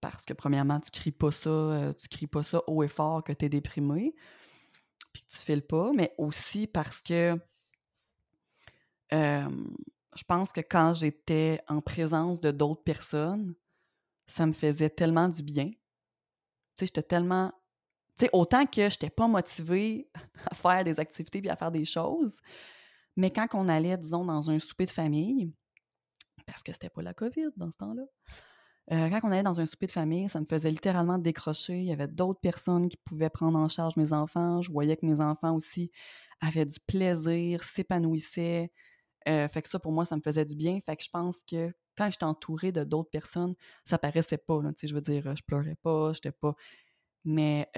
Parce 0.00 0.24
que 0.24 0.32
premièrement, 0.32 0.80
tu 0.80 0.90
cries 0.90 1.12
pas 1.12 1.30
ça, 1.30 1.92
tu 1.98 2.08
cries 2.08 2.26
pas 2.26 2.42
ça 2.42 2.62
haut 2.66 2.82
et 2.82 2.88
fort 2.88 3.22
que 3.22 3.32
tu 3.32 3.44
es 3.44 3.48
déprimé, 3.48 4.14
puis 5.12 5.22
que 5.22 5.28
tu 5.28 5.38
files 5.38 5.66
pas, 5.66 5.92
mais 5.92 6.14
aussi 6.18 6.66
parce 6.66 7.00
que 7.02 7.38
je 9.10 10.24
pense 10.26 10.52
que 10.52 10.60
quand 10.60 10.94
j'étais 10.94 11.60
en 11.68 11.80
présence 11.80 12.40
de 12.40 12.50
d'autres 12.50 12.82
personnes, 12.82 13.54
ça 14.26 14.46
me 14.46 14.52
faisait 14.52 14.90
tellement 14.90 15.28
du 15.28 15.42
bien. 15.42 15.70
J'étais 16.86 17.02
tellement 17.02 17.52
tu 18.18 18.26
sais, 18.26 18.30
autant 18.34 18.66
que 18.66 18.90
j'étais 18.90 19.10
pas 19.10 19.28
motivée 19.28 20.10
à 20.50 20.54
faire 20.54 20.84
des 20.84 21.00
activités 21.00 21.40
puis 21.40 21.50
à 21.50 21.56
faire 21.56 21.72
des 21.72 21.84
choses, 21.86 22.38
mais 23.16 23.30
quand 23.30 23.48
on 23.54 23.68
allait, 23.68 23.98
disons, 23.98 24.24
dans 24.24 24.50
un 24.50 24.58
souper 24.58 24.86
de 24.86 24.90
famille, 24.90 25.52
parce 26.46 26.62
que 26.62 26.72
c'était 26.72 26.90
pas 26.90 27.02
la 27.02 27.14
COVID 27.14 27.50
dans 27.56 27.70
ce 27.70 27.76
temps-là, 27.78 28.02
heu, 28.92 29.10
quand 29.10 29.20
on 29.24 29.32
allait 29.32 29.42
dans 29.42 29.60
un 29.60 29.66
souper 29.66 29.86
de 29.86 29.92
famille, 29.92 30.28
ça 30.28 30.40
me 30.40 30.46
faisait 30.46 30.70
littéralement 30.70 31.18
décrocher. 31.18 31.78
Il 31.78 31.84
y 31.84 31.92
avait 31.92 32.08
d'autres 32.08 32.40
personnes 32.40 32.88
qui 32.88 32.96
pouvaient 32.98 33.30
prendre 33.30 33.58
en 33.58 33.68
charge 33.68 33.96
mes 33.96 34.12
enfants. 34.12 34.62
Je 34.62 34.72
voyais 34.72 34.96
que 34.96 35.06
mes 35.06 35.20
enfants 35.20 35.54
aussi 35.54 35.90
avaient 36.40 36.66
du 36.66 36.80
plaisir, 36.86 37.62
s'épanouissaient. 37.64 38.72
Heu, 39.28 39.48
fait 39.48 39.62
que 39.62 39.68
ça, 39.68 39.78
pour 39.80 39.92
moi, 39.92 40.04
ça 40.04 40.16
me 40.16 40.22
faisait 40.22 40.44
du 40.44 40.56
bien. 40.56 40.80
Fait 40.86 40.96
que 40.96 41.04
je 41.04 41.10
pense 41.10 41.40
que 41.50 41.72
quand 41.96 42.10
j'étais 42.10 42.24
entourée 42.24 42.72
de 42.72 42.84
d'autres 42.84 43.10
personnes, 43.10 43.54
ça 43.84 43.98
paraissait 43.98 44.38
pas, 44.38 44.60
je 44.82 44.94
veux 44.94 45.00
dire, 45.00 45.36
je 45.36 45.42
pleurais 45.42 45.76
pas, 45.82 46.12
j'étais 46.12 46.32
pas 46.32 46.54
mais 47.24 47.70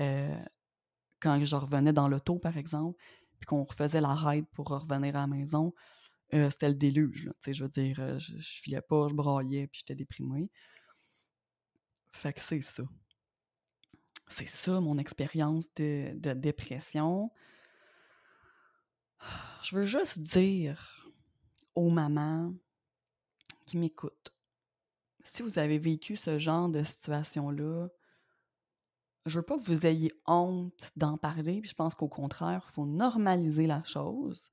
quand 1.21 1.45
je 1.45 1.57
revenais 1.57 1.93
dans 1.93 2.09
l'auto, 2.09 2.39
par 2.39 2.57
exemple, 2.57 2.99
puis 3.41 3.47
qu'on 3.47 3.65
refaisait 3.65 4.01
la 4.01 4.15
ride 4.15 4.47
pour 4.53 4.69
revenir 4.69 5.17
à 5.17 5.21
la 5.21 5.27
maison, 5.27 5.75
c'était 6.33 6.69
le 6.69 6.75
déluge, 6.75 7.31
je 7.47 7.63
veux 7.63 7.69
dire, 7.69 8.19
je 8.19 8.39
je 8.39 8.61
filais 8.61 8.83
pas, 8.83 9.09
je 9.09 9.15
braillais, 9.15 9.67
puis 9.67 9.81
j'étais 9.81 9.95
déprimée. 9.95 10.51
Fait 12.13 12.33
que 12.33 12.41
c'est 12.41 12.61
ça. 12.61 12.85
C'est 14.29 14.49
ça 14.49 14.81
mon 14.81 14.99
expérience 14.99 15.73
de 15.75 16.13
de 16.15 16.33
dépression. 16.33 17.31
Je 19.63 19.77
veux 19.77 19.87
juste 19.87 20.21
dire 20.21 21.11
aux 21.75 21.91
mamans 21.91 22.53
qui 23.67 23.77
m'écoutent, 23.79 24.33
si 25.25 25.43
vous 25.43 25.59
avez 25.59 25.79
vécu 25.79 26.17
ce 26.17 26.39
genre 26.39 26.69
de 26.69 26.83
situation-là, 26.83 27.89
je 29.27 29.39
veux 29.39 29.43
pas 29.45 29.57
que 29.59 29.65
vous 29.65 29.87
ayez 29.87 30.11
honte 30.27 30.91
d'en 30.97 31.17
parler, 31.17 31.63
je 31.65 31.75
pense 31.75 31.95
qu'au 31.95 32.09
contraire, 32.09 32.67
il 32.71 32.75
faut 32.75 32.87
normaliser 32.87 33.67
la 33.67 33.83
chose. 33.85 34.51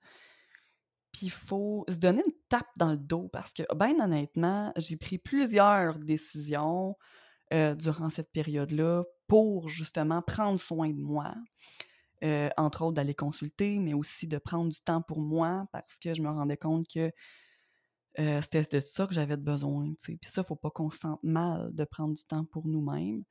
Puis 1.11 1.27
il 1.27 1.31
faut 1.31 1.83
se 1.89 1.97
donner 1.97 2.23
une 2.25 2.33
tape 2.49 2.69
dans 2.77 2.91
le 2.91 2.97
dos 2.97 3.27
parce 3.33 3.51
que, 3.51 3.63
ben 3.75 3.99
honnêtement, 3.99 4.71
j'ai 4.77 4.95
pris 4.95 5.17
plusieurs 5.17 5.99
décisions, 5.99 6.95
heu, 7.53 7.75
durant 7.75 8.09
cette 8.09 8.31
période-là 8.31 9.03
pour 9.27 9.69
justement 9.69 10.21
prendre 10.21 10.59
soin 10.59 10.89
de 10.91 11.01
moi. 11.01 11.35
Heu, 12.23 12.49
entre 12.57 12.83
autres 12.83 12.93
d'aller 12.93 13.15
consulter, 13.15 13.79
mais 13.79 13.93
aussi 13.93 14.27
de 14.27 14.37
prendre 14.37 14.71
du 14.71 14.81
temps 14.81 15.01
pour 15.01 15.21
moi 15.21 15.65
parce 15.73 15.99
que 15.99 16.13
je 16.13 16.21
me 16.21 16.29
rendais 16.29 16.57
compte 16.57 16.87
que, 16.93 17.11
c'était 18.17 18.63
de 18.63 18.79
ça 18.79 19.07
que 19.07 19.13
j'avais 19.13 19.37
besoin. 19.37 19.93
Puis 20.01 20.19
ça, 20.31 20.43
faut 20.43 20.55
pas 20.55 20.69
qu'on 20.69 20.89
se 20.89 20.99
sente 20.99 21.23
mal 21.23 21.73
de 21.73 21.83
prendre 21.83 22.13
du 22.13 22.23
temps 22.23 22.45
pour 22.45 22.67
nous-mêmes. 22.67 23.23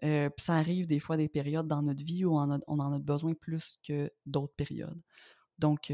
Puis 0.00 0.44
ça 0.44 0.56
arrive 0.56 0.86
des 0.86 1.00
fois 1.00 1.16
des 1.16 1.28
périodes 1.28 1.68
dans 1.68 1.82
notre 1.82 2.04
vie 2.04 2.24
où 2.24 2.36
on 2.36 2.52
a 2.52 2.58
on 2.66 2.78
en 2.78 2.92
a 2.92 2.98
besoin 2.98 3.34
plus 3.34 3.78
que 3.86 4.10
d'autres 4.26 4.54
périodes. 4.54 5.00
Donc, 5.58 5.92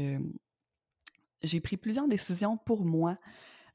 j'ai 1.43 1.61
pris 1.61 1.77
plusieurs 1.77 2.07
décisions 2.07 2.57
pour 2.57 2.85
moi 2.85 3.17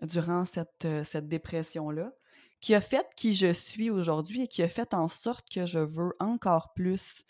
durant 0.03 0.45
cette, 0.45 0.87
cette 1.05 1.29
dépression-là, 1.29 2.13
qui 2.61 2.75
a 2.75 2.81
fait 2.81 3.07
qui 3.17 3.35
je 3.35 3.53
suis 3.53 3.91
aujourd'hui 3.91 4.43
et 4.43 4.49
qui 4.49 4.63
a 4.63 4.69
fait 4.69 4.95
en 4.95 5.09
sorte 5.09 5.49
que 5.49 5.67
je 5.67 5.79
veux 5.79 6.15
encore 6.21 6.73
plus, 6.75 7.25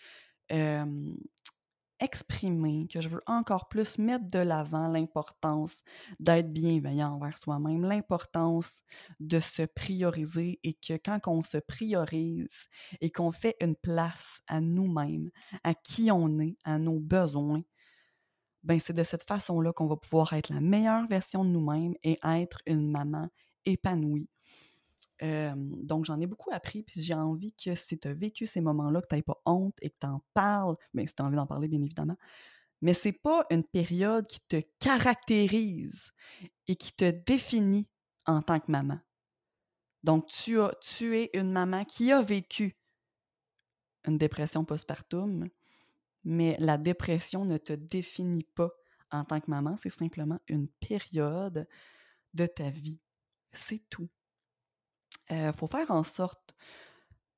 exprimer, 2.00 2.86
que 2.92 3.00
je 3.00 3.08
veux 3.08 3.22
encore 3.26 3.68
plus 3.68 3.98
mettre 3.98 4.26
de 4.26 4.38
l'avant 4.38 4.88
l'importance 4.88 5.76
d'être 6.20 6.52
bienveillant 6.52 7.14
envers 7.14 7.38
soi-même, 7.38 7.82
l'importance 7.82 8.82
de 9.20 9.40
se 9.40 9.62
prioriser 9.62 10.60
et 10.62 10.74
que 10.74 10.94
quand 10.94 11.20
on 11.26 11.42
se 11.42 11.58
priorise 11.58 12.68
et 13.00 13.10
qu'on 13.10 13.32
fait 13.32 13.56
une 13.60 13.76
place 13.76 14.40
à 14.46 14.60
nous-mêmes, 14.60 15.30
à 15.64 15.74
qui 15.74 16.10
on 16.10 16.38
est, 16.38 16.56
à 16.64 16.78
nos 16.78 16.98
besoins, 17.00 17.62
ben 18.62 18.78
c'est 18.80 18.92
de 18.92 19.04
cette 19.04 19.26
façon-là 19.26 19.72
qu'on 19.72 19.86
va 19.86 19.96
pouvoir 19.96 20.32
être 20.32 20.50
la 20.52 20.60
meilleure 20.60 21.06
version 21.06 21.44
de 21.44 21.50
nous-mêmes 21.50 21.94
et 22.02 22.18
être 22.24 22.60
une 22.66 22.90
maman 22.90 23.28
épanouie. 23.64 24.28
Donc 25.22 26.04
j'en 26.04 26.20
ai 26.20 26.26
beaucoup 26.26 26.50
appris, 26.52 26.82
puis 26.82 27.02
j'ai 27.02 27.14
envie 27.14 27.54
que 27.54 27.74
si 27.74 27.98
tu 27.98 28.08
as 28.08 28.14
vécu 28.14 28.46
ces 28.46 28.60
moments-là, 28.60 29.00
que 29.00 29.14
tu 29.14 29.22
pas 29.22 29.40
honte 29.46 29.76
et 29.80 29.90
que 29.90 29.96
tu 30.00 30.06
en 30.06 30.22
parles, 30.34 30.76
bien 30.94 31.06
si 31.06 31.14
tu 31.14 31.22
as 31.22 31.26
envie 31.26 31.36
d'en 31.36 31.46
parler, 31.46 31.68
bien 31.68 31.82
évidemment, 31.82 32.16
mais 32.82 32.94
c'est 32.94 33.12
pas 33.12 33.46
une 33.50 33.64
période 33.64 34.26
qui 34.26 34.40
te 34.48 34.62
caractérise 34.78 36.12
et 36.68 36.76
qui 36.76 36.92
te 36.92 37.10
définit 37.10 37.88
en 38.26 38.42
tant 38.42 38.60
que 38.60 38.70
maman. 38.70 38.98
Donc 40.02 40.26
tu 40.26 40.60
as 40.60 40.72
tu 40.80 41.16
es 41.16 41.30
une 41.32 41.50
maman 41.50 41.84
qui 41.84 42.12
a 42.12 42.22
vécu 42.22 42.76
une 44.06 44.18
dépression 44.18 44.64
postpartum, 44.64 45.48
mais 46.24 46.56
la 46.60 46.78
dépression 46.78 47.44
ne 47.44 47.56
te 47.56 47.72
définit 47.72 48.46
pas 48.54 48.70
en 49.10 49.24
tant 49.24 49.40
que 49.40 49.50
maman, 49.50 49.76
c'est 49.76 49.88
simplement 49.88 50.38
une 50.48 50.68
période 50.68 51.66
de 52.34 52.46
ta 52.46 52.70
vie. 52.70 53.00
C'est 53.52 53.82
tout. 53.88 54.08
Il 55.30 55.52
faut 55.56 55.66
faire 55.66 55.90
en 55.90 56.02
sorte 56.02 56.54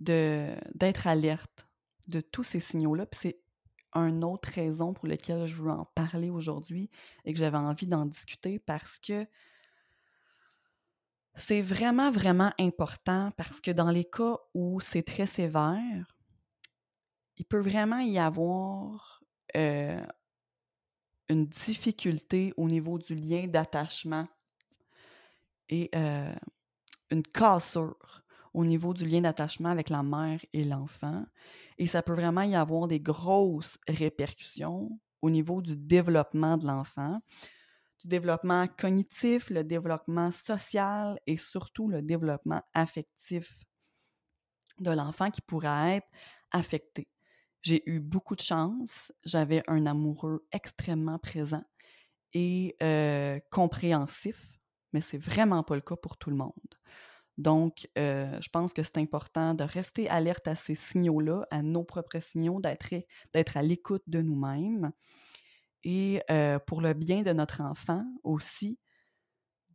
d'être 0.01 1.07
alerte 1.07 1.69
de 2.09 2.21
tous 2.21 2.45
ces 2.45 2.61
signaux-là, 2.61 3.07
puis 3.07 3.21
c'est 3.23 3.41
une 3.95 4.25
autre 4.25 4.49
raison 4.51 4.93
pour 4.93 5.09
laquelle 5.09 5.47
je 5.47 5.57
veux 5.57 5.71
en 5.71 5.85
parler 5.85 6.31
aujourd'hui 6.31 6.91
et 7.25 7.33
que 7.33 7.39
j'avais 7.39 7.57
envie 7.59 7.87
d'en 7.87 8.07
discuter 8.07 8.59
parce 8.59 8.99
que 8.99 9.27
c'est 11.35 11.63
vraiment, 11.63 12.11
vraiment 12.11 12.53
important 12.59 13.31
parce 13.37 13.61
que 13.61 13.71
dans 13.71 13.91
les 13.91 14.05
cas 14.05 14.37
où 14.55 14.81
c'est 14.81 15.03
très 15.03 15.27
sévère, 15.27 16.17
il 17.37 17.45
peut 17.45 17.61
vraiment 17.61 18.01
y 18.01 18.19
avoir, 18.19 19.23
heu, 19.57 20.01
une 21.29 21.47
difficulté 21.47 22.53
au 22.57 22.69
niveau 22.69 22.99
du 22.99 23.15
lien 23.15 23.47
d'attachement 23.47 24.27
et 25.69 25.91
heu 25.95 26.35
une 27.11 27.23
cassure 27.23 28.23
au 28.55 28.65
niveau 28.65 28.95
du 28.95 29.07
lien 29.07 29.21
d'attachement 29.21 29.71
avec 29.71 29.91
la 29.91 30.03
mère 30.03 30.41
et 30.53 30.65
l'enfant. 30.65 31.25
Et 31.79 31.87
ça 31.87 32.03
peut 32.03 32.15
vraiment 32.15 32.43
y 32.43 32.55
avoir 32.55 32.89
des 32.89 33.01
grosses 33.01 33.79
répercussions 33.87 34.99
au 35.23 35.31
niveau 35.31 35.63
du 35.63 35.77
développement 35.77 36.57
de 36.57 36.67
l'enfant, 36.67 37.21
du 38.01 38.09
développement 38.09 38.67
cognitif, 38.67 39.51
le 39.51 39.65
développement 39.65 40.31
social 40.31 41.19
et 41.27 41.37
surtout 41.37 41.89
le 41.89 42.03
développement 42.03 42.63
affectif 42.75 43.65
de 44.79 44.91
l'enfant 44.91 45.31
qui 45.31 45.41
pourra 45.41 45.91
être 45.91 46.09
affecté. 46.51 47.09
J'ai 47.63 47.89
eu 47.91 48.01
beaucoup 48.01 48.37
de 48.37 48.41
chance, 48.41 49.13
j'avais 49.25 49.63
un 49.67 49.87
amoureux 49.87 50.47
extrêmement 50.53 51.19
présent 51.19 51.65
et 52.33 52.77
euh, 52.83 53.41
compréhensif 53.51 54.58
mais 54.93 55.01
c'est 55.01 55.19
vraiment 55.19 55.63
pas 55.63 55.75
le 55.75 55.81
cas 55.81 55.97
pour 55.97 56.17
tout 56.17 56.31
le 56.31 56.37
monde. 56.37 56.53
Donc, 57.39 57.89
euh, 57.97 58.37
je 58.41 58.49
pense 58.49 58.73
que 58.73 58.83
c'est 58.83 58.99
important 58.99 59.55
de 59.55 59.63
rester 59.63 60.09
alerte 60.09 60.49
à 60.49 60.57
ces 60.57 60.75
signaux-là, 60.75 61.47
à 61.53 61.63
nos 61.63 61.85
propres 61.85 62.21
signaux, 62.21 62.61
d'être 62.61 63.57
à 63.57 63.63
l'écoute 63.63 64.03
de 64.09 64.21
nous-mêmes. 64.21 64.91
Et 65.85 66.21
euh, 66.31 66.59
pour 66.59 66.81
le 66.81 66.95
bien 66.95 67.23
de 67.23 67.33
notre 67.33 67.61
enfant 67.61 68.05
aussi, 68.25 68.81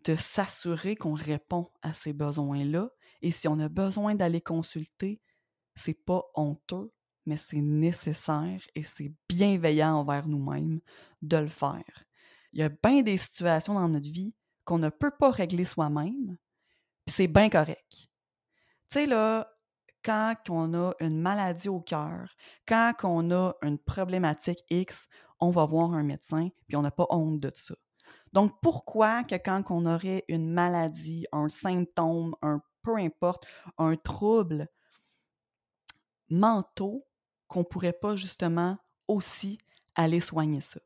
de 0.03 0.17
s'assurer 0.17 0.97
qu'on 0.97 1.13
répond 1.13 1.71
à 1.81 1.93
ces 1.93 2.11
besoins-là. 2.11 2.89
Et 3.21 3.31
si 3.31 3.47
on 3.47 3.57
a 3.59 3.69
besoin 3.69 4.15
d'aller 4.15 4.41
consulter, 4.41 5.21
c'est 5.75 5.93
pas 5.93 6.23
honteux, 6.35 6.91
mais 7.25 7.37
c'est 7.37 7.61
nécessaire 7.61 8.59
et 8.75 8.83
c'est 8.83 9.13
bienveillant 9.29 9.95
envers 9.95 10.27
nous-mêmes 10.27 10.81
de 11.21 11.37
le 11.37 11.47
faire. 11.47 12.05
Il 12.51 12.59
y 12.59 12.63
a 12.63 12.69
bien 12.69 13.01
des 13.01 13.17
situations 13.17 13.75
dans 13.75 13.87
notre 13.87 14.09
vie 14.09 14.33
qu'on 14.65 14.79
ne 14.79 14.89
peut 14.89 15.11
pas 15.11 15.31
régler 15.31 15.65
soi-même, 15.65 16.37
puis 17.05 17.15
c'est 17.15 17.27
bien 17.27 17.49
correct. 17.49 17.91
Tu 17.91 18.07
sais, 18.89 19.05
là, 19.05 19.49
quand 20.03 20.35
on 20.49 20.73
a 20.73 20.93
une 20.99 21.19
maladie 21.19 21.69
au 21.69 21.79
cœur, 21.79 22.35
quand 22.67 22.93
on 23.03 23.31
a 23.31 23.53
une 23.61 23.79
problématique 23.79 24.63
X, 24.69 25.07
on 25.39 25.49
va 25.49 25.65
voir 25.65 25.93
un 25.93 26.03
médecin, 26.03 26.49
puis 26.67 26.75
on 26.75 26.81
n'a 26.81 26.91
pas 26.91 27.07
honte 27.09 27.39
de 27.39 27.51
ça. 27.53 27.75
Donc, 28.33 28.53
pourquoi 28.61 29.23
que 29.23 29.35
quand 29.35 29.63
on 29.69 29.85
aurait 29.85 30.25
une 30.27 30.51
maladie, 30.51 31.25
un 31.31 31.49
symptôme, 31.49 32.35
un 32.41 32.61
peu 32.81 32.97
importe, 32.97 33.47
un 33.77 33.95
trouble 33.95 34.67
mentaux, 36.29 37.07
qu'on 37.47 37.63
pourrait 37.63 37.93
pas 37.93 38.15
justement 38.15 38.77
aussi 39.07 39.59
aller 39.95 40.19
soigner 40.19 40.61
ça? 40.61 40.79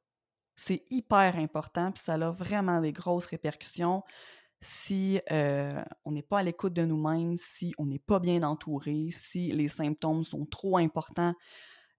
C'est 0.58 0.84
hyper 0.90 1.38
important, 1.38 1.92
puis 1.92 2.04
ça 2.04 2.16
a 2.16 2.32
vraiment 2.32 2.82
des 2.82 2.92
grosses 2.92 3.28
répercussions 3.28 4.04
si 4.60 5.22
on 5.30 6.12
n'est 6.12 6.24
pas 6.24 6.40
à 6.40 6.44
l'écoute 6.44 6.74
de 6.74 6.84
nous-mêmes, 6.84 7.38
si 7.38 7.74
on 7.78 7.86
n'est 7.86 8.00
pas 8.00 8.20
bien 8.20 8.42
entouré, 8.44 9.10
si 9.12 9.52
les 9.52 9.68
symptômes 9.68 10.24
sont 10.24 10.46
trop 10.48 10.78
importants, 10.78 11.36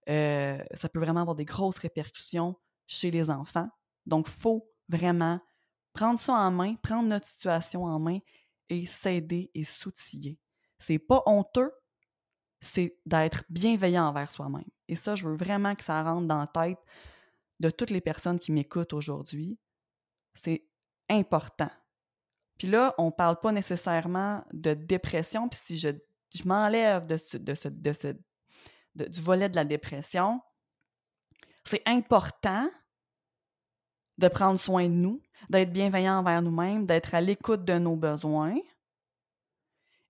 ça 0.07 0.89
peut 0.91 0.99
vraiment 0.99 1.21
avoir 1.21 1.35
des 1.35 1.45
grosses 1.45 1.77
répercussions 1.77 2.55
chez 2.85 3.11
les 3.11 3.29
enfants. 3.29 3.69
Donc, 4.05 4.27
il 4.27 4.41
faut 4.41 4.69
vraiment 4.89 5.39
prendre 5.93 6.19
ça 6.19 6.33
en 6.33 6.51
main, 6.51 6.75
prendre 6.75 7.07
notre 7.07 7.27
situation 7.27 7.85
en 7.85 7.99
main 7.99 8.19
et 8.69 8.85
s'aider 8.85 9.51
et 9.53 9.63
s'outiller. 9.63 10.37
C'est 10.79 10.99
pas 10.99 11.23
honteux, 11.25 11.71
c'est 12.59 12.97
d'être 13.05 13.45
bienveillant 13.49 14.05
envers 14.07 14.31
soi-même. 14.31 14.67
Et 14.87 14.95
ça, 14.95 15.15
je 15.15 15.27
veux 15.27 15.35
vraiment 15.35 15.75
que 15.75 15.83
ça 15.83 16.03
rentre 16.03 16.27
dans 16.27 16.39
la 16.39 16.47
tête 16.47 16.79
de 17.59 17.69
toutes 17.69 17.91
les 17.91 18.01
personnes 18.01 18.39
qui 18.39 18.51
m'écoutent 18.51 18.93
aujourd'hui. 18.93 19.57
C'est 20.33 20.65
important. 21.09 21.69
Puis 22.57 22.67
là, 22.67 22.93
on 22.97 23.07
ne 23.07 23.11
parle 23.11 23.39
pas 23.39 23.51
nécessairement 23.51 24.43
de 24.53 24.73
dépression. 24.73 25.49
Puis 25.49 25.59
si 25.63 25.77
je, 25.77 25.89
m'enlève 26.45 27.05
de 27.05 27.17
de 27.37 27.55
ce, 27.55 27.67
de 27.67 27.93
ce, 27.93 28.15
du 28.95 29.21
volet 29.21 29.49
de 29.49 29.55
la 29.55 29.65
dépression, 29.65 30.41
c'est 31.63 31.81
important 31.87 32.69
de 34.17 34.27
prendre 34.27 34.59
soin 34.59 34.83
de 34.83 34.93
nous, 34.93 35.21
d'être 35.49 35.71
bienveillant 35.71 36.19
envers 36.19 36.41
nous-mêmes, 36.41 36.85
d'être 36.85 37.15
à 37.15 37.21
l'écoute 37.21 37.63
de 37.63 37.79
nos 37.79 37.95
besoins. 37.95 38.57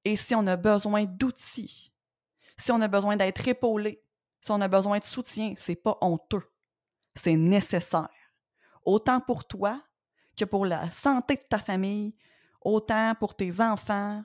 Et 0.04 0.16
si 0.16 0.34
on 0.34 0.48
a 0.48 0.56
besoin 0.56 1.06
d'outils, 1.06 1.94
si 2.58 2.72
on 2.72 2.82
a 2.82 2.88
besoin 2.88 3.16
d'être 3.16 3.48
épaulé, 3.48 4.04
si 4.42 4.52
on 4.52 4.62
a 4.62 4.68
besoin 4.68 5.00
de 5.00 5.04
soutien, 5.04 5.54
c'est 5.58 5.76
pas 5.76 5.98
honteux. 6.02 6.49
C'est 7.22 7.36
nécessaire. 7.36 8.10
Autant 8.86 9.20
pour 9.20 9.46
toi 9.46 9.82
que 10.38 10.46
pour 10.46 10.66
la 10.66 10.90
santé 10.92 11.36
de 11.36 11.42
ta 11.42 11.60
famille, 11.60 12.16
autant 12.62 13.14
pour 13.20 13.36
tes 13.36 13.60
enfants. 13.60 14.24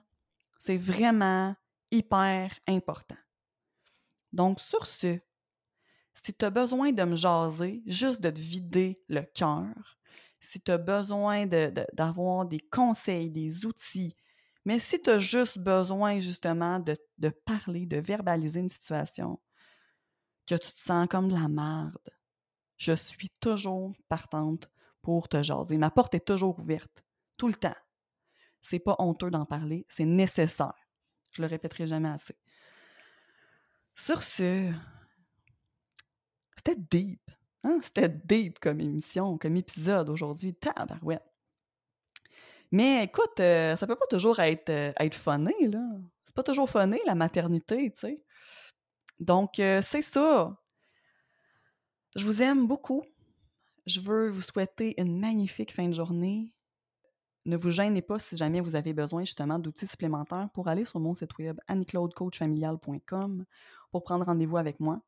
C'est 0.59 0.77
vraiment 0.77 1.55
hyper 1.91 2.59
important. 2.67 3.17
Donc, 4.33 4.61
sur 4.61 4.87
ce, 4.87 5.19
si 6.23 6.35
tu 6.35 6.45
as 6.45 6.51
besoin 6.51 6.93
de 6.93 7.03
me 7.03 7.17
jaser, 7.17 7.83
juste 7.87 8.21
de 8.21 8.31
te 8.31 8.41
vider 8.41 8.97
le 9.09 9.23
cœur, 9.23 9.99
si 10.41 10.61
tu 10.61 10.71
as 10.71 10.79
besoin 10.79 11.47
d'avoir 11.47 12.47
des 12.47 12.61
conseils, 12.61 13.31
des 13.31 13.67
outils, 13.67 14.17
mais 14.65 14.79
si 14.79 15.01
tu 15.01 15.11
as 15.11 15.19
juste 15.19 15.59
besoin 15.59 16.21
justement 16.21 16.79
de, 16.79 16.97
de, 17.19 17.29
parler, 17.29 17.87
de 17.87 17.99
verbaliser 17.99 18.61
une 18.61 18.69
situation, 18.69 19.39
que 20.47 20.55
tu 20.55 20.73
te 20.73 20.79
sens 20.79 21.07
comme 21.09 21.29
de 21.29 21.35
la 21.35 21.49
merde, 21.49 21.99
je 22.77 22.93
suis 22.93 23.31
toujours 23.41 23.95
partante 24.09 24.71
pour 25.03 25.29
te 25.29 25.43
jaser. 25.43 25.77
Ma 25.79 25.91
porte 25.91 26.15
est 26.15 26.25
toujours 26.25 26.59
ouverte, 26.59 27.05
tout 27.37 27.49
le 27.49 27.55
temps. 27.55 27.77
C'est 28.63 28.79
pas 28.79 28.97
honteux 28.99 29.31
d'en 29.31 29.45
parler, 29.45 29.87
c'est 29.89 30.07
nécessaire. 30.07 30.75
Je 31.33 31.43
le 31.43 31.49
répéterai 31.49 31.87
jamais 31.87 32.09
assez. 32.09 32.37
Sur 33.95 34.23
ce, 34.23 34.73
c'était 36.57 36.81
deep. 36.91 37.21
Hein? 37.63 37.79
C'était 37.83 38.09
deep 38.09 38.59
comme 38.59 38.81
émission, 38.81 39.39
comme 39.39 39.57
épisode 39.57 40.09
aujourd'hui. 40.09 40.57
Mais 42.73 43.05
écoute, 43.05 43.39
euh, 43.41 43.77
ça 43.77 43.87
peut 43.87 43.97
pas 43.97 44.07
toujours 44.07 44.41
être, 44.41 44.71
euh, 44.71 44.93
être 44.99 45.15
funné, 45.15 45.55
là. 45.69 45.85
C'est 46.25 46.35
pas 46.35 46.43
toujours 46.43 46.69
funné, 46.69 47.01
la 47.07 47.15
maternité, 47.15 47.93
tu 47.93 48.01
sais. 48.01 48.23
Donc, 49.21 49.59
euh, 49.59 49.81
c'est 49.83 50.03
ça. 50.03 50.57
Je 52.15 52.25
vous 52.25 52.43
aime 52.43 52.67
beaucoup. 52.67 53.03
Je 53.87 54.01
veux 54.01 54.31
vous 54.31 54.41
souhaiter 54.41 55.01
une 55.01 55.19
magnifique 55.19 55.73
fin 55.73 55.89
de 55.89 55.95
journée. 55.95 56.53
Ne 57.45 57.57
vous 57.57 57.71
gênez 57.71 58.03
pas 58.03 58.19
si 58.19 58.37
jamais 58.37 58.61
vous 58.61 58.77
avez 58.77 58.95
besoin 58.95 59.25
justement 59.25 59.59
d'outils 59.59 59.87
supplémentaires 59.87 60.49
pour 60.55 60.69
aller 60.69 60.85
sur 60.85 61.01
mon 61.01 61.15
site 61.15 61.37
web 61.39 61.61
anniclaudecoachfamilial.com 61.67 63.45
pour 63.91 64.03
prendre 64.03 64.25
rendez-vous 64.25 64.57
avec 64.57 64.81
moi. 64.81 65.03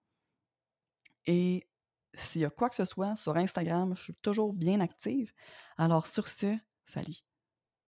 Et 1.26 1.66
s'il 2.14 2.42
y 2.42 2.44
a 2.44 2.50
quoi 2.50 2.68
que 2.68 2.76
ce 2.76 2.84
soit 2.84 3.16
sur 3.16 3.36
Instagram, 3.36 3.94
je 3.96 4.02
suis 4.02 4.14
toujours 4.14 4.52
bien 4.52 4.80
active. 4.80 5.32
Alors 5.78 6.06
sur 6.06 6.28
ce, 6.28 6.56
salut. 6.84 7.25